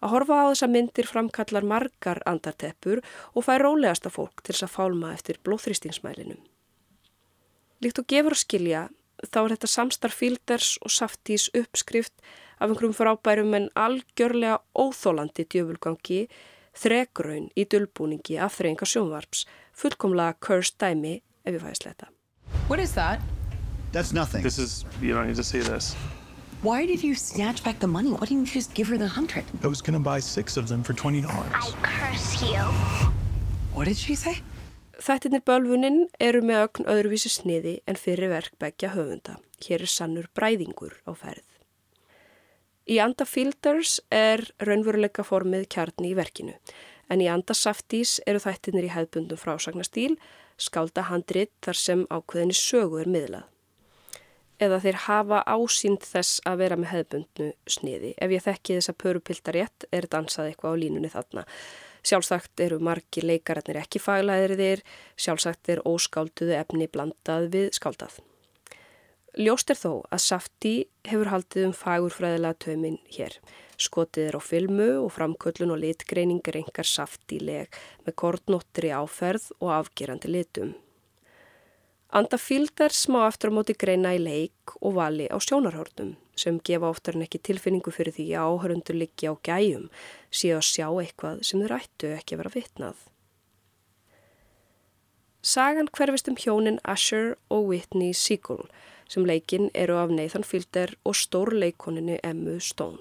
[0.02, 3.04] Að horfa á þessa myndir framkallar margar andarteppur
[3.36, 6.42] og fær rólegasta fólk til þess að fálma eftir blóþrýstingsmælinum.
[7.82, 8.82] Líkt og gefur að skilja
[9.30, 12.14] þá er þetta samstarf fílders og saftís uppskrift
[12.62, 16.24] af einhverjum frábærum en algjörlega óþólandi djöfulgangi,
[16.78, 22.10] þregraun í dölbúningi af þreyinga sjónvarps, fullkomlega cursed dæmi ef ég fæðist þetta.
[22.70, 23.20] What is that?
[23.92, 24.44] That's nothing.
[24.44, 25.96] This is, you don't need to see this.
[26.63, 28.12] Why did you snatch back the money?
[28.12, 29.45] Why didn't you just give her the hundred?
[29.63, 31.26] I was gonna buy six of them for $20.
[31.82, 32.62] curse you.
[33.74, 34.43] What did she say?
[35.02, 39.39] Þættirnir bölvunin eru með ögn öðruvísi sniði en fyrir verk begja höfunda.
[39.65, 41.47] Hér er sannur bræðingur á ferð.
[42.86, 46.54] Í anda Fielders er raunveruleika formið kjarni í verkinu,
[47.10, 50.13] en í anda Saftís eru þættirnir í hefðbundum frásagnastýl,
[50.62, 53.51] skálda handrit þar sem ákveðinni sögu er miðlað.
[54.62, 58.12] Eða þeir hafa ásýnd þess að vera með hefðbundnu sniði.
[58.21, 61.45] Ef ég þekki þessa pörupiltar rétt er dansað eitthvað á línunni þarna.
[62.06, 64.84] Sjálfsagt eru margi leikararnir ekki faglæðir,
[65.17, 68.19] sjálfsagt er óskálduðu efni blandað við skáldað.
[69.39, 70.71] Ljóst er þó að Safti
[71.08, 73.38] hefur haldið um fagurfræðilega töminn hér.
[73.80, 77.71] Skotið er á filmu og framköllun og litgreiningar engar saftileg
[78.04, 80.74] með kortnottri áferð og afgerandi litum.
[82.12, 86.89] Anda fíldar smá aftur á móti greina í leik og vali á sjónarhórnum sem gefa
[86.91, 89.86] oftar en ekki tilfinningu fyrir því að áhörundur liggi á gæjum
[90.28, 92.97] síðan að sjá eitthvað sem þeir ættu ekki að vera vitnað.
[95.41, 98.67] Sagan hverfist um hjónin Asher og Whitney Siegel
[99.08, 103.00] sem leikinn eru af Nathan Fielder og stór leikoninni Emmu Stone.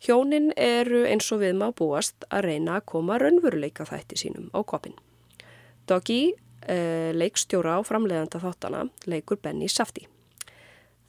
[0.00, 4.64] Hjónin eru eins og við maður búast að reyna að koma raunveruleika þætti sínum á
[4.64, 4.96] kopin.
[5.84, 6.34] Doggy,
[6.68, 10.08] leikstjóra á framleiðanda þáttana, leikur Benny Safdie.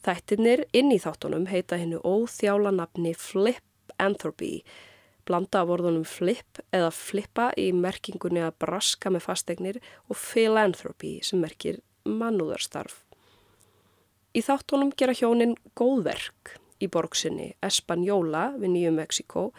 [0.05, 3.65] Þættirnir inn í þáttunum heita hennu óþjála nafni Flip
[3.99, 4.63] Anthropy,
[5.27, 11.41] blanda af orðunum flip eða flippa í merkingunni að braska með fastegnir og philanthropy sem
[11.43, 13.03] merkir mannúðarstarf.
[14.33, 19.49] Í þáttunum gera hjónin góðverk í borgsinni Espanjóla við Nýju Mexiko,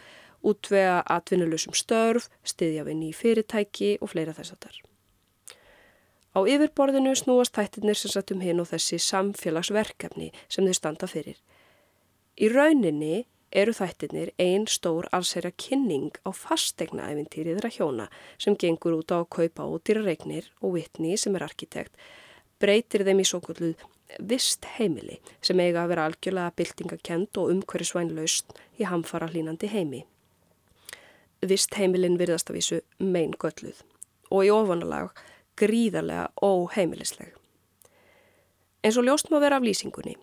[0.41, 4.79] útvega atvinnulusum störf, styðja við nýj fyrirtæki og fleira þess að þar.
[6.31, 11.37] Á yfirborðinu snúast þættirnir sem satt um hinn og þessi samfélagsverkefni sem þau standa fyrir.
[12.39, 18.07] Í rauninni eru þættirnir ein stór allsæra kynning á fastegna eventýriðra hjóna
[18.39, 21.99] sem gengur út á að kaupa og dýra regnir og Whitney sem er arkitekt
[22.61, 23.83] breytir þeim í svo kvölduð
[24.31, 30.05] vist heimili sem eiga að vera algjörlega byltingakent og umhverjusvænlaust í hamfara hlínandi heimi.
[31.41, 33.81] Vist heimilin virðast af þessu mein gölluð
[34.29, 35.11] og í ofanalag
[35.61, 37.35] gríðarlega óheimilisleg.
[38.81, 40.15] Eins og ljóst má vera af lýsingunni,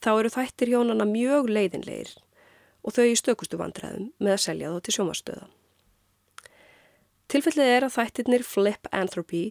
[0.00, 2.14] þá eru þættir hjónana mjög leiðinleir
[2.86, 5.46] og þau í stökustu vandræðum með að selja þá til sjómastöða.
[7.26, 9.42] Tilfellið er að þættirnir Flip Anthropy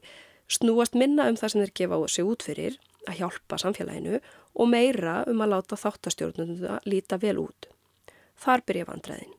[0.48, 4.20] snúast minna um það sem þeir gefa á sig út fyrir að hjálpa samfélaginu
[4.56, 7.68] og meira um að láta þáttastjórnuna líta vel út.
[8.40, 9.36] Þar byrja vandræðin.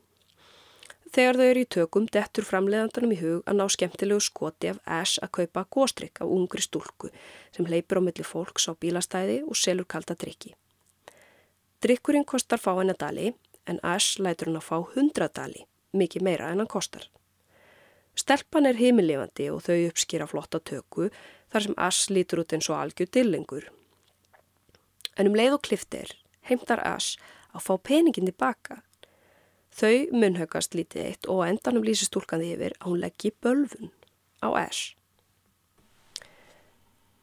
[1.15, 5.21] Þegar þau eru í tökum dettur framleiðandunum í hug að ná skemmtilegu skoti af Ash
[5.23, 7.11] að kaupa góstrykk af ungri stúlku
[7.55, 10.53] sem leipur á milli fólks á bílastæði og selur kalda drikki.
[11.83, 13.31] Drikkurinn kostar fá henni dali
[13.67, 17.07] en Ash lætur hann að fá hundra dali, mikið meira en hann kostar.
[18.17, 21.11] Stelpan er heimilifandi og þau uppskýra flotta tökku
[21.53, 23.69] þar sem Ash lítur út eins og algjör dillengur.
[25.15, 26.17] En um leið og kliftir
[26.49, 27.15] heimtar Ash
[27.53, 28.81] að fá peningin tilbaka
[29.77, 33.91] Þau munhaukast lítið eitt og endanum lýsist tólkandi yfir að hún leggji bölfun
[34.41, 34.95] á Ash.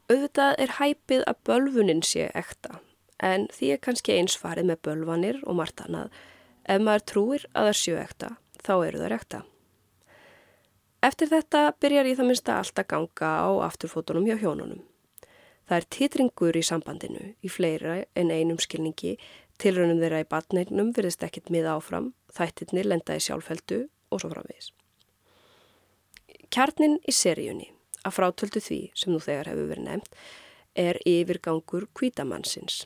[0.07, 2.79] Auðvitað er hæpið að bölfunin sé ekta
[3.19, 6.15] en því er kannski eins farið með bölvanir og margt annað.
[6.63, 8.31] Ef maður trúir að það séu ekta
[8.63, 9.43] þá eru það ekta.
[11.05, 14.83] Eftir þetta byrjar í það minnsta alltaf ganga á afturfótunum hjá hjónunum.
[15.65, 19.15] Það er titringur í sambandinu í fleira en einum skilningi
[19.61, 24.71] Tilraunum þeirra í batneignum virðist ekkit miða áfram, þættirnir lenda í sjálfheldu og svo framvegis.
[26.51, 27.69] Kjarnin í seríunni,
[28.03, 30.19] að frátöldu því sem nú þegar hefur verið nefnt,
[30.75, 32.83] er yfirgangur kvítamannsins.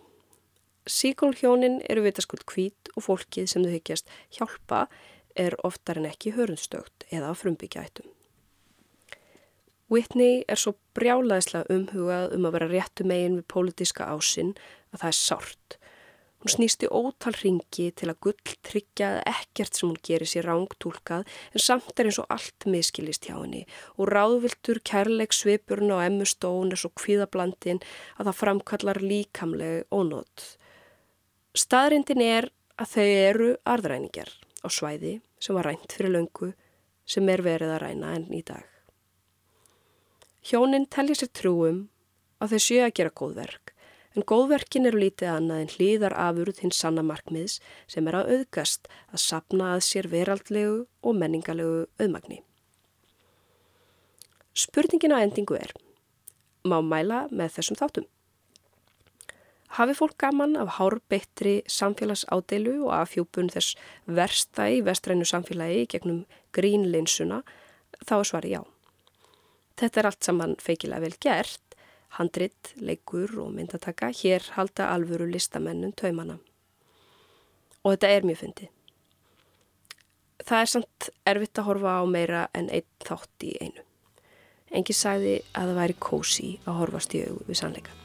[0.90, 4.86] Síkólhjónin eru vitaskuld kvít og fólkið sem þau hyggjast hjálpa
[5.38, 8.10] er oftar en ekki hörundstögt eða frumbyggjaættum.
[9.90, 14.52] Whitney er svo brjálaðislega umhugað um að vera réttu megin við pólitíska ásinn
[14.94, 15.79] að það er sárt.
[16.40, 21.64] Hún snýsti ótal ringi til að gull tryggja ekkert sem hún gerir sér rángtúlkað en
[21.64, 23.66] samt er eins og allt miskilist hjá henni
[23.98, 27.82] og ráðviltur kærleik svipurinn á emmu stón er svo kvíðablandin
[28.16, 30.46] að það framkallar líkamlegu ónót.
[31.60, 32.48] Staðrindin er
[32.80, 34.32] að þau eru arðræningar
[34.64, 36.54] á svæði sem var rænt fyrir löngu
[37.04, 38.64] sem er verið að ræna enn í dag.
[40.48, 41.84] Hjónin telja sér trúum
[42.40, 43.76] að þau séu að gera góðverk
[44.16, 48.90] en góðverkin eru lítið annað en hlýðar afurð hins sanna markmiðs sem er að auðgast
[49.14, 52.42] að sapna að sér veraldlegu og menningalegu auðmagni.
[54.58, 55.72] Spurningin á endingu er,
[56.66, 58.10] má mæla með þessum þáttum?
[59.78, 63.78] Hafi fólk gaman af hárbeittri samfélagsádeilu og afhjúpun þess
[64.10, 66.24] versta í vestrænu samfélagi gegnum
[66.58, 67.44] grínleinsuna,
[68.02, 68.62] þá er svari já.
[69.78, 71.69] Þetta er allt saman feikilega vel gert,
[72.18, 76.40] handrit, leikur og myndataka, hér halda alvöru listamennun taumana.
[77.84, 78.72] Og þetta er mjög fyndið.
[80.50, 83.86] Það er samt erfitt að horfa á meira en einn þátt í einu.
[84.74, 87.96] Engi sagði að það væri kósi að horfast í augu við sannleika.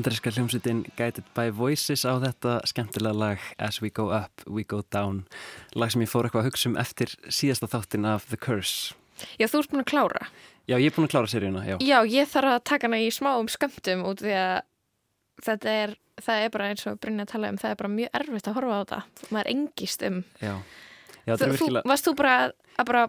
[0.00, 4.80] Bandaríska hljómsveitin Guided by Voices á þetta skemmtilega lag As We Go Up, We Go
[4.80, 5.26] Down.
[5.76, 8.94] Lag sem ég fór eitthvað að hugsa um eftir síðasta þáttin af The Curse.
[9.36, 10.22] Já, þú ert búin að klára.
[10.64, 11.76] Já, ég er búin að klára seríuna, já.
[11.84, 14.56] Já, ég þarf að taka hana í smáum skömmtum út því að
[15.50, 15.94] þetta er,
[16.24, 18.72] það er bara eins og Brynja tala um, það er bara mjög erfitt að horfa
[18.72, 19.28] á þetta.
[19.36, 20.22] Maður engist um.
[20.40, 20.54] Já,
[21.28, 21.84] já þú, virkilega...
[21.84, 23.04] þú, Varst þú bara að bara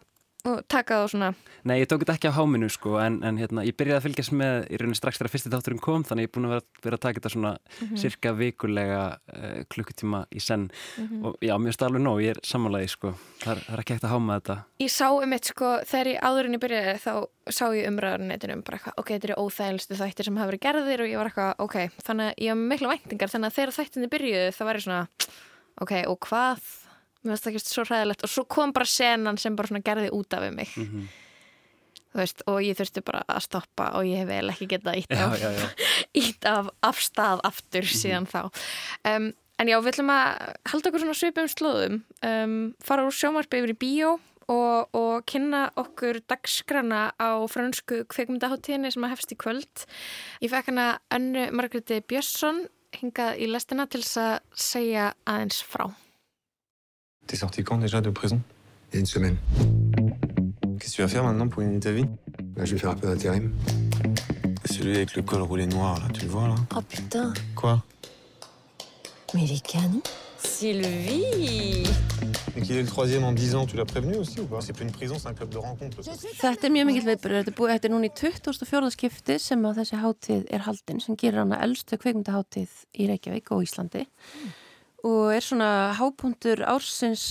[0.47, 1.29] og taka það og svona
[1.67, 4.33] Nei, ég tók þetta ekki á háminu sko en, en hérna, ég byrjaði að fylgjast
[4.33, 6.97] með í rauninni strax þegar fyrsti þátturinn kom þannig ég er búin að vera, vera
[6.97, 7.97] að taka þetta svona mm -hmm.
[8.01, 11.25] cirka vikulega uh, klukkutíma í senn mm -hmm.
[11.25, 13.13] og já, mér alveg nóg, ég er samanlægi sko
[13.43, 16.57] það er, ekki ekkert að háma þetta Ég sá um eitt sko, þegar ég áðurinn
[16.57, 17.13] í byrjaði þá
[17.49, 21.09] sá ég umræðarnetinum bara eitthvað, ok, þetta eru óþægilstu þættir sem hafa verið gerðir og
[21.09, 22.33] ég var eitthvað, ok, þannig
[27.21, 30.33] mér finnst það ekki svo hræðilegt og svo kom bara senan sem bara gerði út
[30.33, 31.05] af mig mm -hmm.
[32.13, 35.39] veist og ég þurfti bara að stoppa og ég hef vel ekki getað ítt af,
[35.39, 35.69] já, já,
[36.13, 36.49] já.
[36.49, 38.01] af, af stað aftur mm -hmm.
[38.01, 38.41] síðan þá
[39.15, 43.57] um, en já, við ætlum að halda okkur svona svipum slóðum um, fara úr sjómarpi
[43.57, 49.39] yfir í bíó og, og kynna okkur dagskrana á fransku kveikmyndaháttíðinni sem að hefst í
[49.39, 49.85] kvöld
[50.41, 55.91] ég fekk hana Önnu Margretti Björnsson hingað í lestina til þess að segja aðeins frá
[57.27, 58.41] T'es sorti quand déjà de prison?
[58.91, 59.37] Il y a une semaine.
[60.79, 62.05] Qu'est-ce que tu vas faire maintenant pour gagner ta vie?
[62.55, 63.53] Bah, Je vais faire un peu d'intérim.
[64.65, 66.55] Celui avec le col roulé noir, là, tu le vois là?
[66.75, 67.83] Oh putain Quoi?
[69.33, 70.01] Mais il est canon
[70.37, 71.83] Sylvie
[72.55, 74.59] Et qu'il est le troisième en 10 ans, tu l'as prévenu aussi ou pas?
[74.61, 76.01] C'est plus une prison, c'est un club de rencontre.
[76.01, 78.91] Þetta er mjög mikill viðbyrður, þetta er, búið, þetta er núna í 2004.
[78.95, 83.63] skipti sem að þessi hátíð er haldinn sem gerir hana eldstu kveikmyndahátíð í Reykjavík og
[83.67, 84.51] Íslandi mm.
[85.07, 87.23] Og er svona hápuntur ársins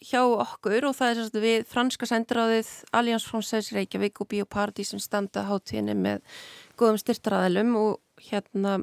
[0.00, 5.02] hjá okkur og það er sérst við franska sendiráðið Alliance Française Reykjavík og Biopardi sem
[5.02, 6.22] standa hátíðinni með
[6.80, 8.78] góðum styrtaræðilum og hérna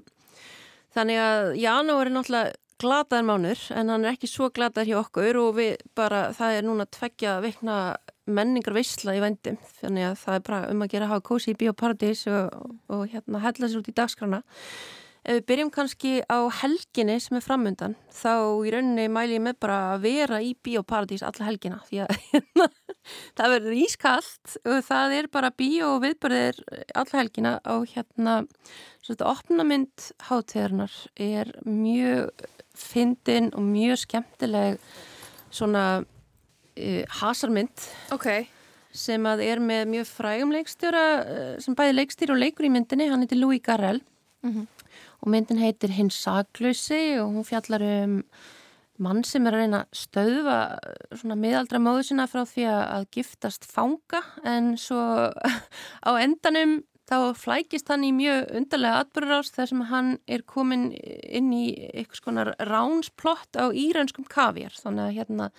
[0.95, 5.39] þannig að janúar er náttúrulega glataðar mánur en hann er ekki svo glataðar hjá okkur
[5.39, 7.77] og við bara, það er núna tveggja vikna
[8.25, 11.57] menningar veisla í vendum þannig að það er bara um að gera hafa kósi í
[11.61, 14.41] bioparadís og, og hérna hella sér út í dagskrana
[15.25, 19.55] Ef við byrjum kannski á helginni sem er framundan þá í rauninni mæli ég með
[19.65, 22.67] bara að vera í bioparadís alla helgina því að hérna,
[23.39, 26.61] það verður ískallt og það er bara bíó og viðbörðir
[26.93, 28.37] alla helgina á hérna
[29.01, 32.47] svona opnamynd hátíðarnar er mjög
[32.77, 34.81] fyndin og mjög skemmtileg
[35.49, 38.51] svona uh, hasarmynd okay.
[38.93, 43.09] sem að er með mjög frægum leikstjóra uh, sem bæði leikstýr og leikur í myndinni,
[43.09, 44.05] hann heitir Louis Garrel
[44.45, 44.74] Mm -hmm.
[45.25, 48.19] Og myndin heitir Hinn saglösi og hún fjallar um
[49.01, 50.57] mann sem er að reyna að stöðva
[51.17, 54.21] svona miðaldra móðu sinna frá því að giftast fanga.
[54.47, 55.01] En svo
[56.07, 61.51] á endanum þá flækist hann í mjög undarlega atbyrðarás þar sem hann er komin inn
[61.53, 65.51] í eitthvað skonar ránsplott á íraunskum kavjar þannig að hérna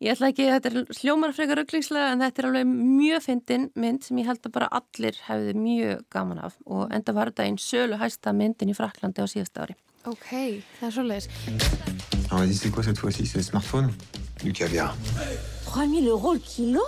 [0.00, 4.06] Ég ætla ekki, þetta er hljómar frekar auglíkslega en þetta er alveg mjög fyndin mynd
[4.06, 7.58] sem ég held að bara allir hefði mjög gaman af og enda var þetta einn
[7.60, 9.76] sölu hæsta myndin í Fraklandi á síðast ári.
[10.08, 10.30] Ok,
[10.78, 11.28] það er svo leiðis.
[12.30, 13.92] On m'a dit c'est quoi cette fois-ci C'est le smartphone
[14.42, 14.96] Du caviar.
[15.70, 16.80] 3000 euros le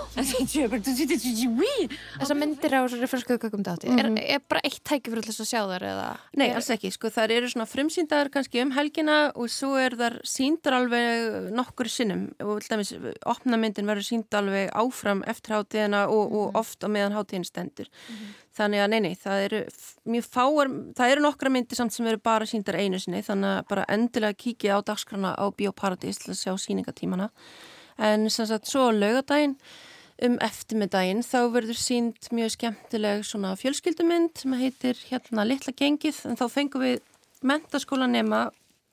[0.64, 1.86] appelles tout de suite et tu dis oui.
[2.18, 4.18] Þessar myndir á svona fransku kökum dáti mm -hmm.
[4.18, 6.08] er, er bara eitt tæki fyrir þess að sjá þar eða?
[6.34, 6.54] Nei, er...
[6.56, 10.72] alls ekki, sko, þar eru svona frumsýndar kannski um helgina og svo er þar síndar
[10.80, 12.34] alveg nokkur sinnum.
[12.40, 12.92] Og til dæmis
[13.24, 17.86] opnamyndin verður sínd alveg áfram eftir hátíðina og, og oft á meðan hátíðin stendur.
[17.86, 18.34] Mm -hmm.
[18.58, 19.60] þannig að neini, það eru
[20.04, 20.66] mjög fáar,
[20.96, 24.34] það eru nokkra myndir samt sem eru bara síndar einu sinni, þannig að bara endilega
[24.34, 27.30] kíkja á dagskrana á Bíóparadís til að sjá síningatímana
[27.98, 29.56] en sem sagt svo laugadaginn
[30.22, 36.20] um eftirmiðdaginn þá verður sínt mjög skemmtileg svona fjölskyldumynd sem heitir hérna Littla gengið.
[36.28, 37.00] En þá fengum við
[37.42, 38.50] mentaskólanema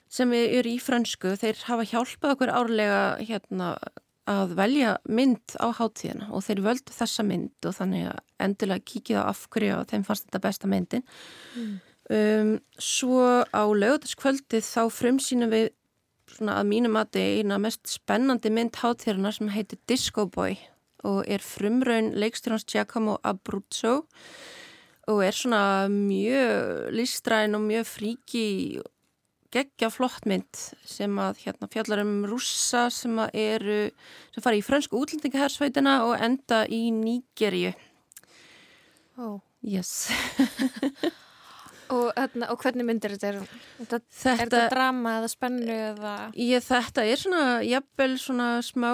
[0.09, 1.35] sem eru í frönsku.
[1.37, 3.73] Þeir hafa hjálpað okkur árlega hérna
[4.29, 9.23] að velja mynd á hátíðina og þeir völdu þessa mynd og þannig að endilega kíkja
[9.25, 11.05] á af hverju og þeim fannst þetta besta myndin.
[11.55, 11.71] Mm.
[12.17, 15.69] um, svo á laugadagskvöldið þá frumsýnum við
[16.35, 20.57] svona að mínum er eina mest spennandi mynd hátíðarna sem heitir Disco Boy
[21.07, 24.03] og er frumraun leikstjórnans Giacomo Abruzzo
[25.09, 28.47] og er svona mjög listræn og mjög fríki
[29.53, 33.79] geggja flott mynd sem að hérna fjallar um rússa sem að eru
[34.35, 37.73] sem fara í frönsku útlendingahersveitina og enda í Nígerju
[39.17, 39.39] oh.
[39.65, 40.07] Yes
[41.89, 43.45] Og, og hvernig myndir þetta?
[43.79, 43.99] þetta?
[44.05, 46.15] Þetta, er þetta drama eða spennu eða?
[46.37, 48.91] Ég, þetta er svona, jafnvel svona smá,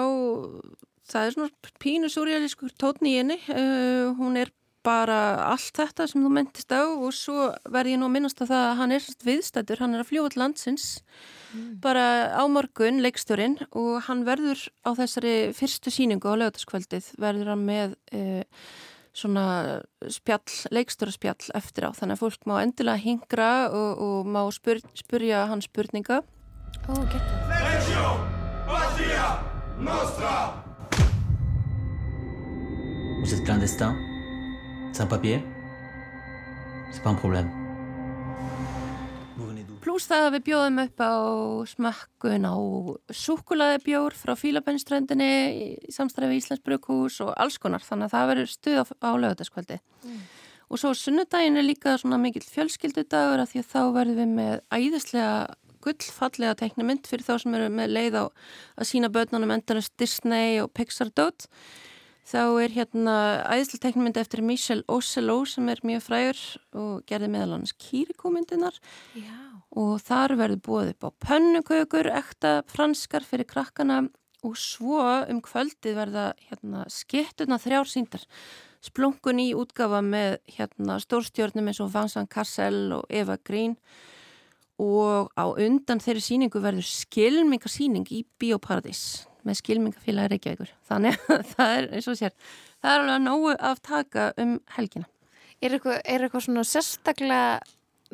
[1.10, 3.40] það er svona pínu súrjálískur tótni í henni.
[3.52, 4.52] Uh, hún er
[4.86, 5.20] bara
[5.50, 8.66] allt þetta sem þú mentist á og svo verð ég nú að minnast að það
[8.66, 10.84] að hann er viðstættur, hann er að fljóða landsins
[11.50, 11.70] mm.
[11.82, 12.04] bara
[12.38, 17.98] á morgun, leikstjórin og hann verður á þessari fyrstu síningu á lögataskvöldið, verður hann með...
[18.14, 18.44] Uh,
[19.16, 19.46] svona
[20.12, 20.44] spjall,
[20.74, 21.90] leikstöru spjall eftir á.
[21.96, 26.22] Þannig að fólk má endilega hingra og, og má spyr, spyrja hans spurninga.
[26.86, 26.94] Ó,
[29.76, 30.64] Nostra.
[33.20, 33.92] Vous êtes clandestin?
[34.92, 35.42] Sans papier?
[36.90, 37.65] C'est pas un problème
[39.86, 41.14] Plús það að við bjóðum upp á
[41.70, 42.56] smakkun á
[43.14, 48.50] súkulaðibjór frá Fílabennströndinni í samstæði við Íslands Brukhús og alls konar þannig að það verður
[48.50, 49.76] stuð á, á lögutaskvöldi.
[50.02, 50.24] Mm.
[50.66, 54.58] Og svo sunnudaginn er líka svona mikill fjölskyldudagur að því að þá verðum við með
[54.74, 55.30] æðislega
[55.86, 60.72] gullfallega teiknumind fyrir þá sem eru með leið á að sína börnunum endalast Disney og
[60.74, 61.46] Pixar dot.
[62.26, 63.16] Þá er hérna
[63.46, 66.40] æðislega teiknumind eftir Michel Ocelot sem er mjög frægur
[66.74, 68.80] og gerði meðal hans kýrikómyndinar.
[69.70, 74.08] Og þar verður búið upp á pönnukökur, ekta franskar fyrir krakkana
[74.42, 78.26] og svo um kvöldið verða hérna, skiptuna þrjár síndar.
[78.82, 83.78] Splunkun í útgafa með hérna, stórstjórnum eins og Vincent Cassel og Eva Green
[84.82, 90.74] og á undan þeirri síningu verður skilmingasíning í Bíóparadís með skilmingafélagi Reykjavíkur.
[90.88, 92.36] Þannig að það er eins og sér,
[92.82, 95.08] það er alveg nógu aftaka um helgina.
[95.64, 97.42] Er eitthvað, er eitthvað svona sérstaklega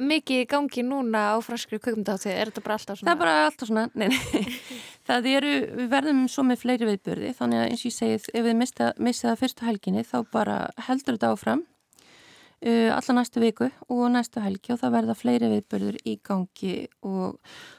[0.01, 3.09] mikið í gangi núna á franskri kökumdáttið, er þetta bara alltaf svona?
[3.11, 4.55] Það er bara alltaf svona, nei, nei.
[5.09, 8.47] það eru, við verðum svo með fleiri viðbörði þannig að eins og ég segið, ef
[8.47, 10.57] við missið það fyrstu helginni þá bara
[10.87, 11.67] heldur þetta áfram
[12.63, 16.75] alla næstu viku og næstu helgi og það verða fleiri viðbörður í gangi.
[17.03, 17.39] Og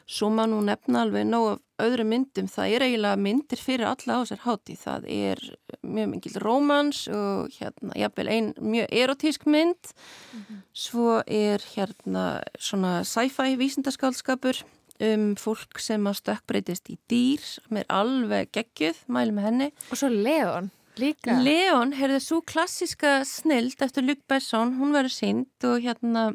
[0.09, 4.19] svo má nú nefna alveg nóg af öðru myndum, það er eiginlega myndir fyrir alla
[4.19, 5.41] á sér háti, það er
[5.81, 9.91] mjög mingil rómans og hérna, jáfnveil ein mjög erotísk mynd.
[10.33, 10.61] Mm -hmm.
[10.73, 14.63] svo er hérna svona sci-fi vísindaskálskapur
[14.99, 19.71] um fólk sem að stökkbreytist í dýr sem er alveg geggjuð, mælum henni.
[19.91, 20.71] Og svo Leon
[21.01, 21.37] Líka.
[21.41, 26.25] Leon, heyrðu, svo klassiska snild eftir Luc Besson, hún verður sínd og hérna,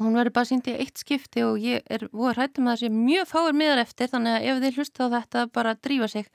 [0.00, 2.92] hún verður bara sínd í eitt skipti og ég er voru hrættum að það sé
[2.98, 6.28] mjög fáir miðar eftir þannig að ef þið hlusta á þetta bara drífa sig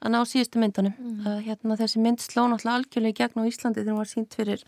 [0.00, 0.98] að ná síðustu myndunum.
[0.98, 1.22] Mm.
[1.28, 4.36] Að, hérna, þessi mynd sló náttúrulega algjörlega í gegn á Íslandi þegar hún var sínd
[4.38, 4.66] fyrir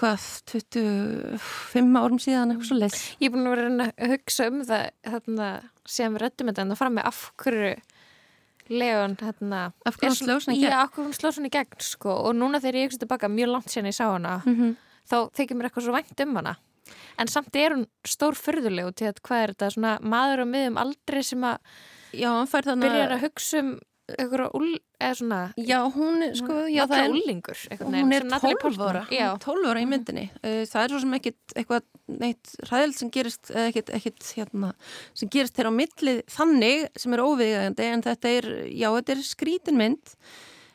[0.00, 3.00] hvað, 25 árum síðan eitthvað svo leitt.
[3.20, 5.48] Ég er búin að vera að hugsa um það þarna
[5.84, 7.74] sem við rættum þetta en það fram með af hverju
[8.70, 12.14] Leon hérna, af hverju hún sló svona í gegn já, sko.
[12.28, 14.74] og núna þegar ég hugsa tilbaka mjög langt sen ég sá hana mm -hmm.
[15.10, 16.56] þá þykir mér eitthvað svo vænt um hana
[17.18, 20.78] en samt er hún stór fyrðulegu til að hvað er þetta, svona maður og miðum
[20.78, 21.58] aldrei sem að
[22.12, 23.78] byrjar að hugsa um
[24.16, 24.68] eitthvað úl,
[25.00, 29.82] eða svona já, hún, sko, já, það er úlingur hún er 12 ára 12 ára
[29.82, 30.26] í myndinni.
[30.42, 31.88] Það er svo sem ekkit eitthvað
[32.20, 34.72] neitt ræðild sem gerist ekkit, ekkit hérna,
[35.14, 39.26] sem gerist þér á millið þannig sem er óviðgægandi en þetta er, já, þetta er
[39.26, 40.16] skrítin mynd.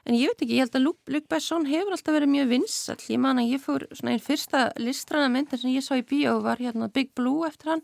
[0.05, 3.21] En ég veit ekki, ég held að Luc Besson hefur alltaf verið mjög vinsall ég
[3.23, 6.61] man að ég fór svona einn fyrsta listrana myndin sem ég sá í bíó var
[6.61, 7.81] hérna Big Blue eftir hann.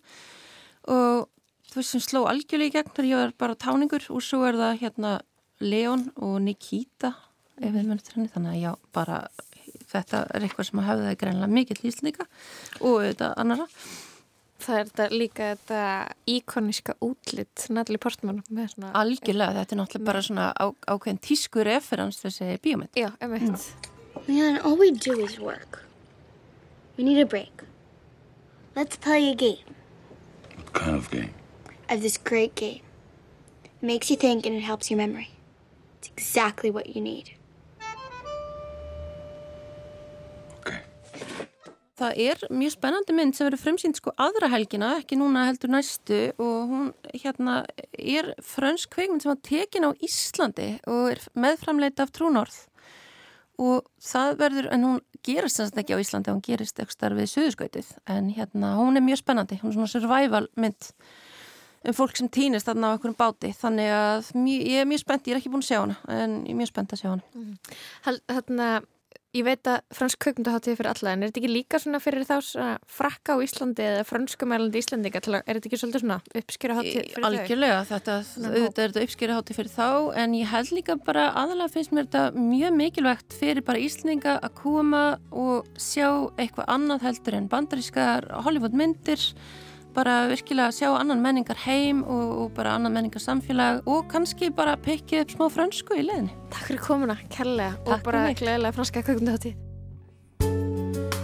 [0.86, 1.26] Og
[1.72, 4.60] þú veist sem sló algjörlega í gegn þegar ég var bara táningur og svo er
[4.60, 5.16] það hérna
[5.62, 7.14] Leon og Nikita
[7.62, 9.18] ef við munum til henni, þannig að já, bara
[9.91, 12.28] þetta er eitthvað sem hafði það greinlega mikill íslendinga
[12.80, 13.68] og þetta annara
[14.62, 15.78] Það er þetta líka þetta
[16.30, 18.91] íkoniska útlitt Natalie Portman svona...
[18.99, 22.93] Algjörlega, þetta er náttúrulega bara svona á, ákveðin tísku referens þessi bíómynd.
[22.93, 23.89] Já, emitt mm.
[24.28, 25.82] Man, all we do is work.
[26.93, 27.64] We need a break.
[28.76, 29.66] Let's play a game.
[30.57, 31.34] What kind of game?
[31.89, 32.86] I have this great game.
[33.66, 35.32] It makes you think and it helps your memory
[36.02, 37.30] It's exactly what you need.
[40.60, 40.80] Okay.
[42.02, 46.24] Það er mjög spennandi mynd sem verður fremsýnd sko aðra helgina, ekki núna heldur næstu.
[46.41, 47.60] Og hún hérna
[47.93, 52.58] er frönsk kveikmynd sem var tekin á Íslandi og er meðframleita af Trúnorð
[53.62, 57.30] og það verður, en hún gerist þess að ekki á Íslandi, hún gerist ekstar við
[57.36, 60.89] Suðuskautið en hérna hún er mjög spennandi, hún er svona survival mynd
[61.82, 65.28] um fólk sem týnist þarna á einhverjum báti þannig að mjög, ég er mjög spennt,
[65.28, 67.24] ég er ekki búin að sjá hana en ég er mjög spennt að sjá hana
[67.34, 67.54] mm.
[68.06, 68.90] Þannig að
[69.32, 72.34] ég veit að fransk kökmyndaháttíð fyrir alla en er þetta ekki líka svona fyrir þá
[72.44, 76.98] svona frakka á Íslandi eða franskumælandi Íslandinga til að er þetta ekki svolítið svona uppskýraháttíð
[76.98, 77.28] fyrir þau?
[77.30, 79.88] Algjörlega, þetta, þetta er þetta uppskýraháttíð fyrir þá
[80.24, 84.56] en ég held líka bara aðalega finnst mér þetta mjög mikilvægt fyrir bara Íslandinga að
[84.60, 89.30] koma og sjá eitthvað annað heldur en bandarískar Hollywood myndir
[89.96, 94.78] bara virkilega sjá annan menningar heim og, og bara annan menningar samfélag og kannski bara
[94.78, 96.32] pekja upp smá fransku í leðinni.
[96.54, 99.56] Takk fyrir komuna, kærlega og bara gleðilega franska kökunduhátti.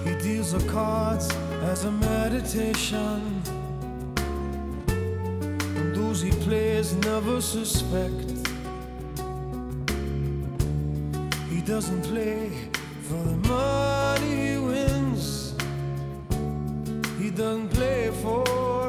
[0.06, 1.30] He deals the cards
[1.72, 3.22] as a meditation
[5.78, 8.48] And those he plays never suspect
[11.50, 12.52] He doesn't play
[13.04, 14.97] for the money he wins
[17.38, 18.44] Doesn't play for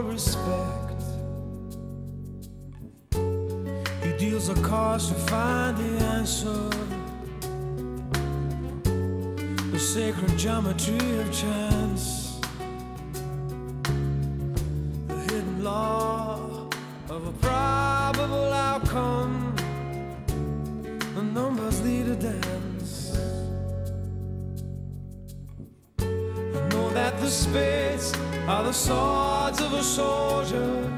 [0.04, 1.02] respect.
[4.02, 6.70] He deals a cards to find the answer.
[9.70, 12.40] The sacred geometry of chance.
[15.08, 16.70] The hidden law
[17.10, 19.54] of a probable outcome.
[21.14, 23.14] The numbers lead a dance.
[26.00, 28.14] I know that the spades
[28.48, 30.90] are the swords of a soldier.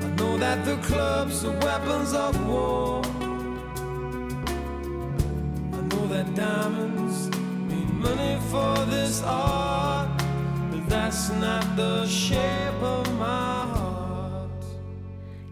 [0.00, 3.02] I know that the clubs are weapons of war.
[5.76, 7.28] I know that diamonds
[7.68, 10.08] mean money for this art,
[10.70, 14.50] but that's not the shape of my heart.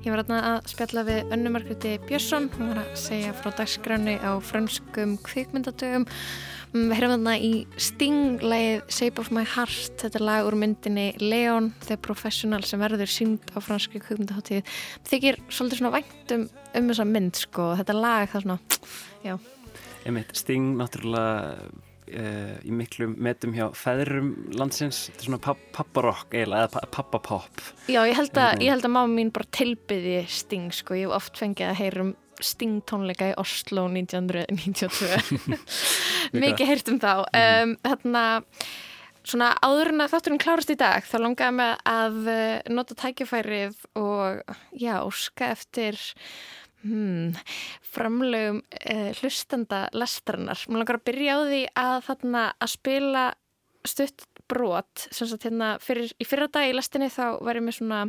[0.02, 4.16] Ég var aðna að spjalla við Önnu Margréti Björnsson, hún var að segja frá dagsgráni
[4.24, 7.50] á franskum kvikmyndadögum Mm, við heyrum þarna í
[7.80, 13.10] Sting-lægið Shape of my Heart, þetta er lag úr myndinni Leon, the professional sem verður
[13.12, 14.64] sínd á franski kvökmyndaháttíð
[15.08, 18.58] þykir svolítið svona vænt um, um þessa mynd sko, þetta lag það svona,
[19.26, 19.34] já.
[20.02, 21.68] Einmitt, Sting náttúrulega
[22.16, 26.64] uh, í miklu metum hjá feðrum landsins, þetta er svona papparokk eða
[26.94, 27.62] pappapop.
[27.92, 31.20] Já, ég held að, ég held að máma mín bara tilbyði Sting sko, ég hef
[31.20, 32.16] oft fengið að heyrum
[32.46, 35.60] Sting tónleika í Oslo 1992
[36.42, 37.12] mikið heyrt um þá.
[37.36, 38.24] Um, þarna
[39.22, 43.78] svona áður en að þátturinn klárast í dag þá longaði mig að uh, nota tækifærið
[43.98, 44.42] og
[44.74, 46.00] já, óska eftir
[46.82, 47.38] hmm,
[47.94, 50.66] framlegum uh, hlustanda lestrannar.
[50.66, 53.28] Mér langar að byrja á því að þarna að spila
[53.86, 57.80] stutt brot sem sagt hérna fyrir, í fyrra dag í lestinni þá var ég með
[57.80, 58.02] svona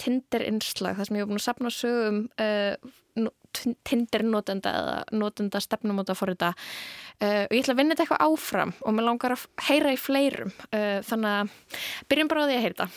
[0.00, 5.60] Tinder innslag þar sem ég var búin að sapna sögum uh, Tinder notenda eða notenda
[5.62, 9.36] stefnumóta fór þetta uh, og ég ætla að vinna þetta eitthvað áfram og mér langar
[9.36, 11.80] að heyra í fleirum uh, þannig að
[12.12, 12.88] byrjum bara á því að heyra þetta.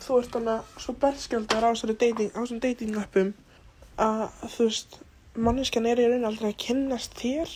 [0.00, 3.32] Þú ert þannig svo berskjaldar á þessum dating appum
[4.00, 5.00] að þú veist
[5.38, 7.50] manneskjan er í raun aldrei að kynnast þér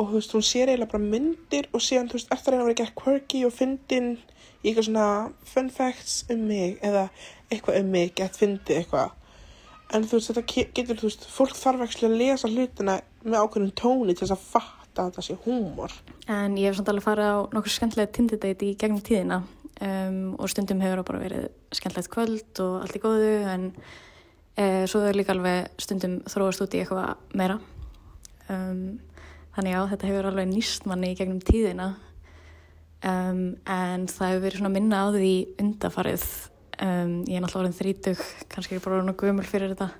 [0.00, 2.70] og þú veist hún sér eiginlega bara myndir og síðan þú veist eftir reyna að
[2.70, 4.12] vera ekki quirky og fyndin
[4.62, 5.08] í eitthvað svona
[5.52, 7.08] fun facts um mig eða
[7.50, 9.12] eitthvað um mig, gett fyndi eitthvað
[9.92, 13.74] en þú veist þetta getur þú veist fólk þarf ekki að lesa hlutina með ákveðnum
[13.78, 15.96] tóni til þess að fatta þetta sé húmor.
[16.32, 19.42] En ég hef samt alveg farið á nokkur skemmtilega tindidate í gegnum tíðina.
[19.82, 23.64] Um, og stundum hefur það bara verið skemmtilegt kvöld og allt í góðu en
[24.54, 27.58] e, svo er líka alveg stundum þróast út í eitthvað meira.
[28.52, 29.00] Um,
[29.56, 31.88] þannig já þetta hefur alveg nýst manni í gegnum tíðina.
[33.02, 35.34] Um, en það hefur verið svona minna á því
[35.64, 36.26] undafarið
[36.82, 39.90] Um, ég er náttúrulega orðin þrítug, kannski ég bara orðin og gömul fyrir þetta.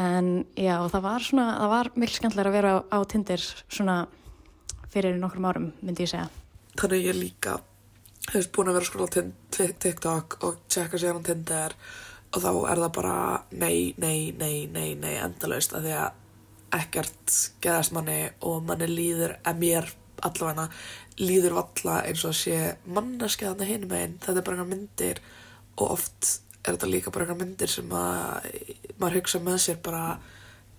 [0.00, 3.96] En já, það var svona, það var mikil skemmtilega að vera á, á Tinder svona
[4.92, 6.28] fyrir nokkrum árum, myndi ég segja.
[6.76, 7.56] Þannig ég líka,
[8.28, 9.14] hefur búin að vera sko á
[9.80, 11.76] TikTok og tjekka sér á Tinder
[12.30, 13.16] og þá er það bara
[13.50, 19.38] nei, nei, nei, nei, nei, endalaust að því að ekkert geðast manni og manni líður,
[19.42, 19.88] að mér
[20.20, 20.68] allavega
[21.20, 22.58] líður valla eins og að sé
[22.88, 25.20] manneskeðana hinum einn, þetta er bara einhver myndir
[25.76, 28.50] og oft er þetta líka bara einhver myndir sem að
[29.00, 30.04] maður hugsa með sér bara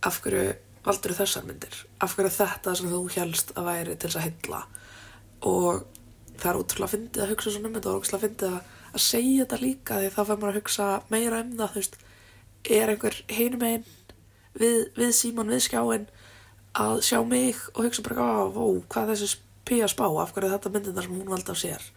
[0.06, 0.52] af hverju
[0.86, 1.82] valdur þessar myndir?
[2.02, 4.62] Af hverju þetta sem þú helst að væri til þess að hylla
[5.52, 5.84] og
[6.42, 8.78] það er útrúlega að fyndið að hugsa svona um þetta og útrúlega að fyndið að,
[9.02, 12.00] segja þetta líka því þá fyrir maður að hugsa meira um það þú veist,
[12.78, 13.86] er einhver hinum einn
[14.58, 16.10] við, við síman, við skjáin
[16.82, 20.96] að sjá mig og hugsa bara, ó, hvað þessi píja spá af hverju þetta myndir
[20.96, 21.92] þar sem hún valda á sér.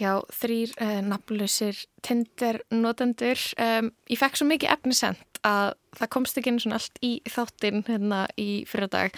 [0.00, 3.40] Já, þrýr eh, nafnlausir Tinder notendur.
[3.60, 7.84] Um, ég fekk svo mikið efnisend að það komst ekki eins og allt í þáttinn
[7.84, 9.12] hérna í fyrirdag.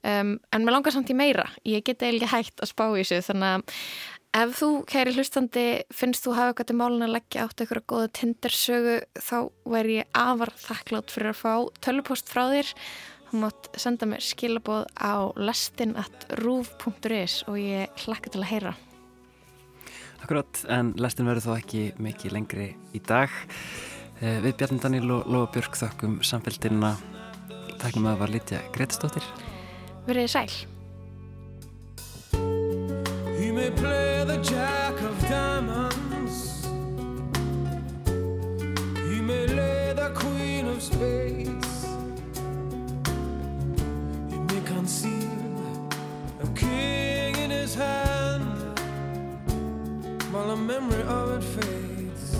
[0.00, 1.50] Um, en mér langar samt í meira.
[1.68, 3.78] Ég get eiginlega hægt að spá í þessu þannig að
[4.40, 8.12] ef þú, kæri hlustandi, finnst þú hafa eitthvað til málun að leggja átt eitthvað góða
[8.16, 9.36] Tinder sögu þá
[9.68, 11.54] væri ég afar þakklátt fyrir að fá
[11.84, 12.72] tölupost frá þér
[13.32, 18.72] Þú mátt senda mér skilaboð á lestin.ruf.is og ég hlakka til að heyra.
[20.20, 23.32] Akkurat, en lestin verður þó ekki mikið lengri í dag.
[24.20, 26.92] Eh, við Bjarni Daníl og Lóa Björk þakkum samfélgdina.
[27.80, 29.24] Takkum að það var Lítja Gretastóttir.
[30.04, 30.52] Verðið sæl.
[33.40, 36.68] You may play the jack of diamonds
[39.08, 41.41] You may lay the queen of spades
[44.82, 45.94] concealed,
[46.42, 48.58] a king in his hand,
[50.32, 52.34] while the memory of it fades.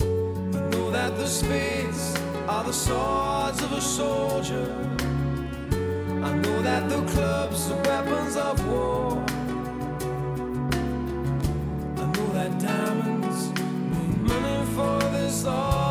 [0.00, 2.16] I know that the spades
[2.48, 4.68] are the swords of a soldier.
[6.28, 9.12] I know that the clubs are weapons of war.
[12.02, 13.40] I know that diamonds
[13.92, 15.81] mean money for this art,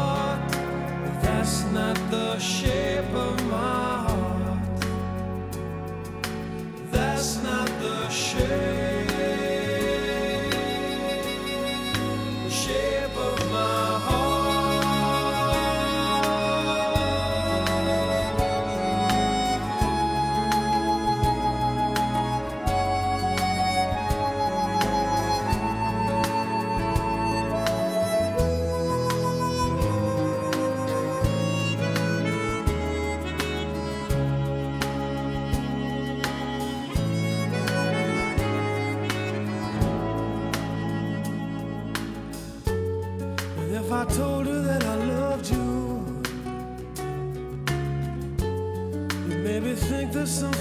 [44.01, 46.23] I told her that I loved you.
[49.29, 50.60] You made me think there's something.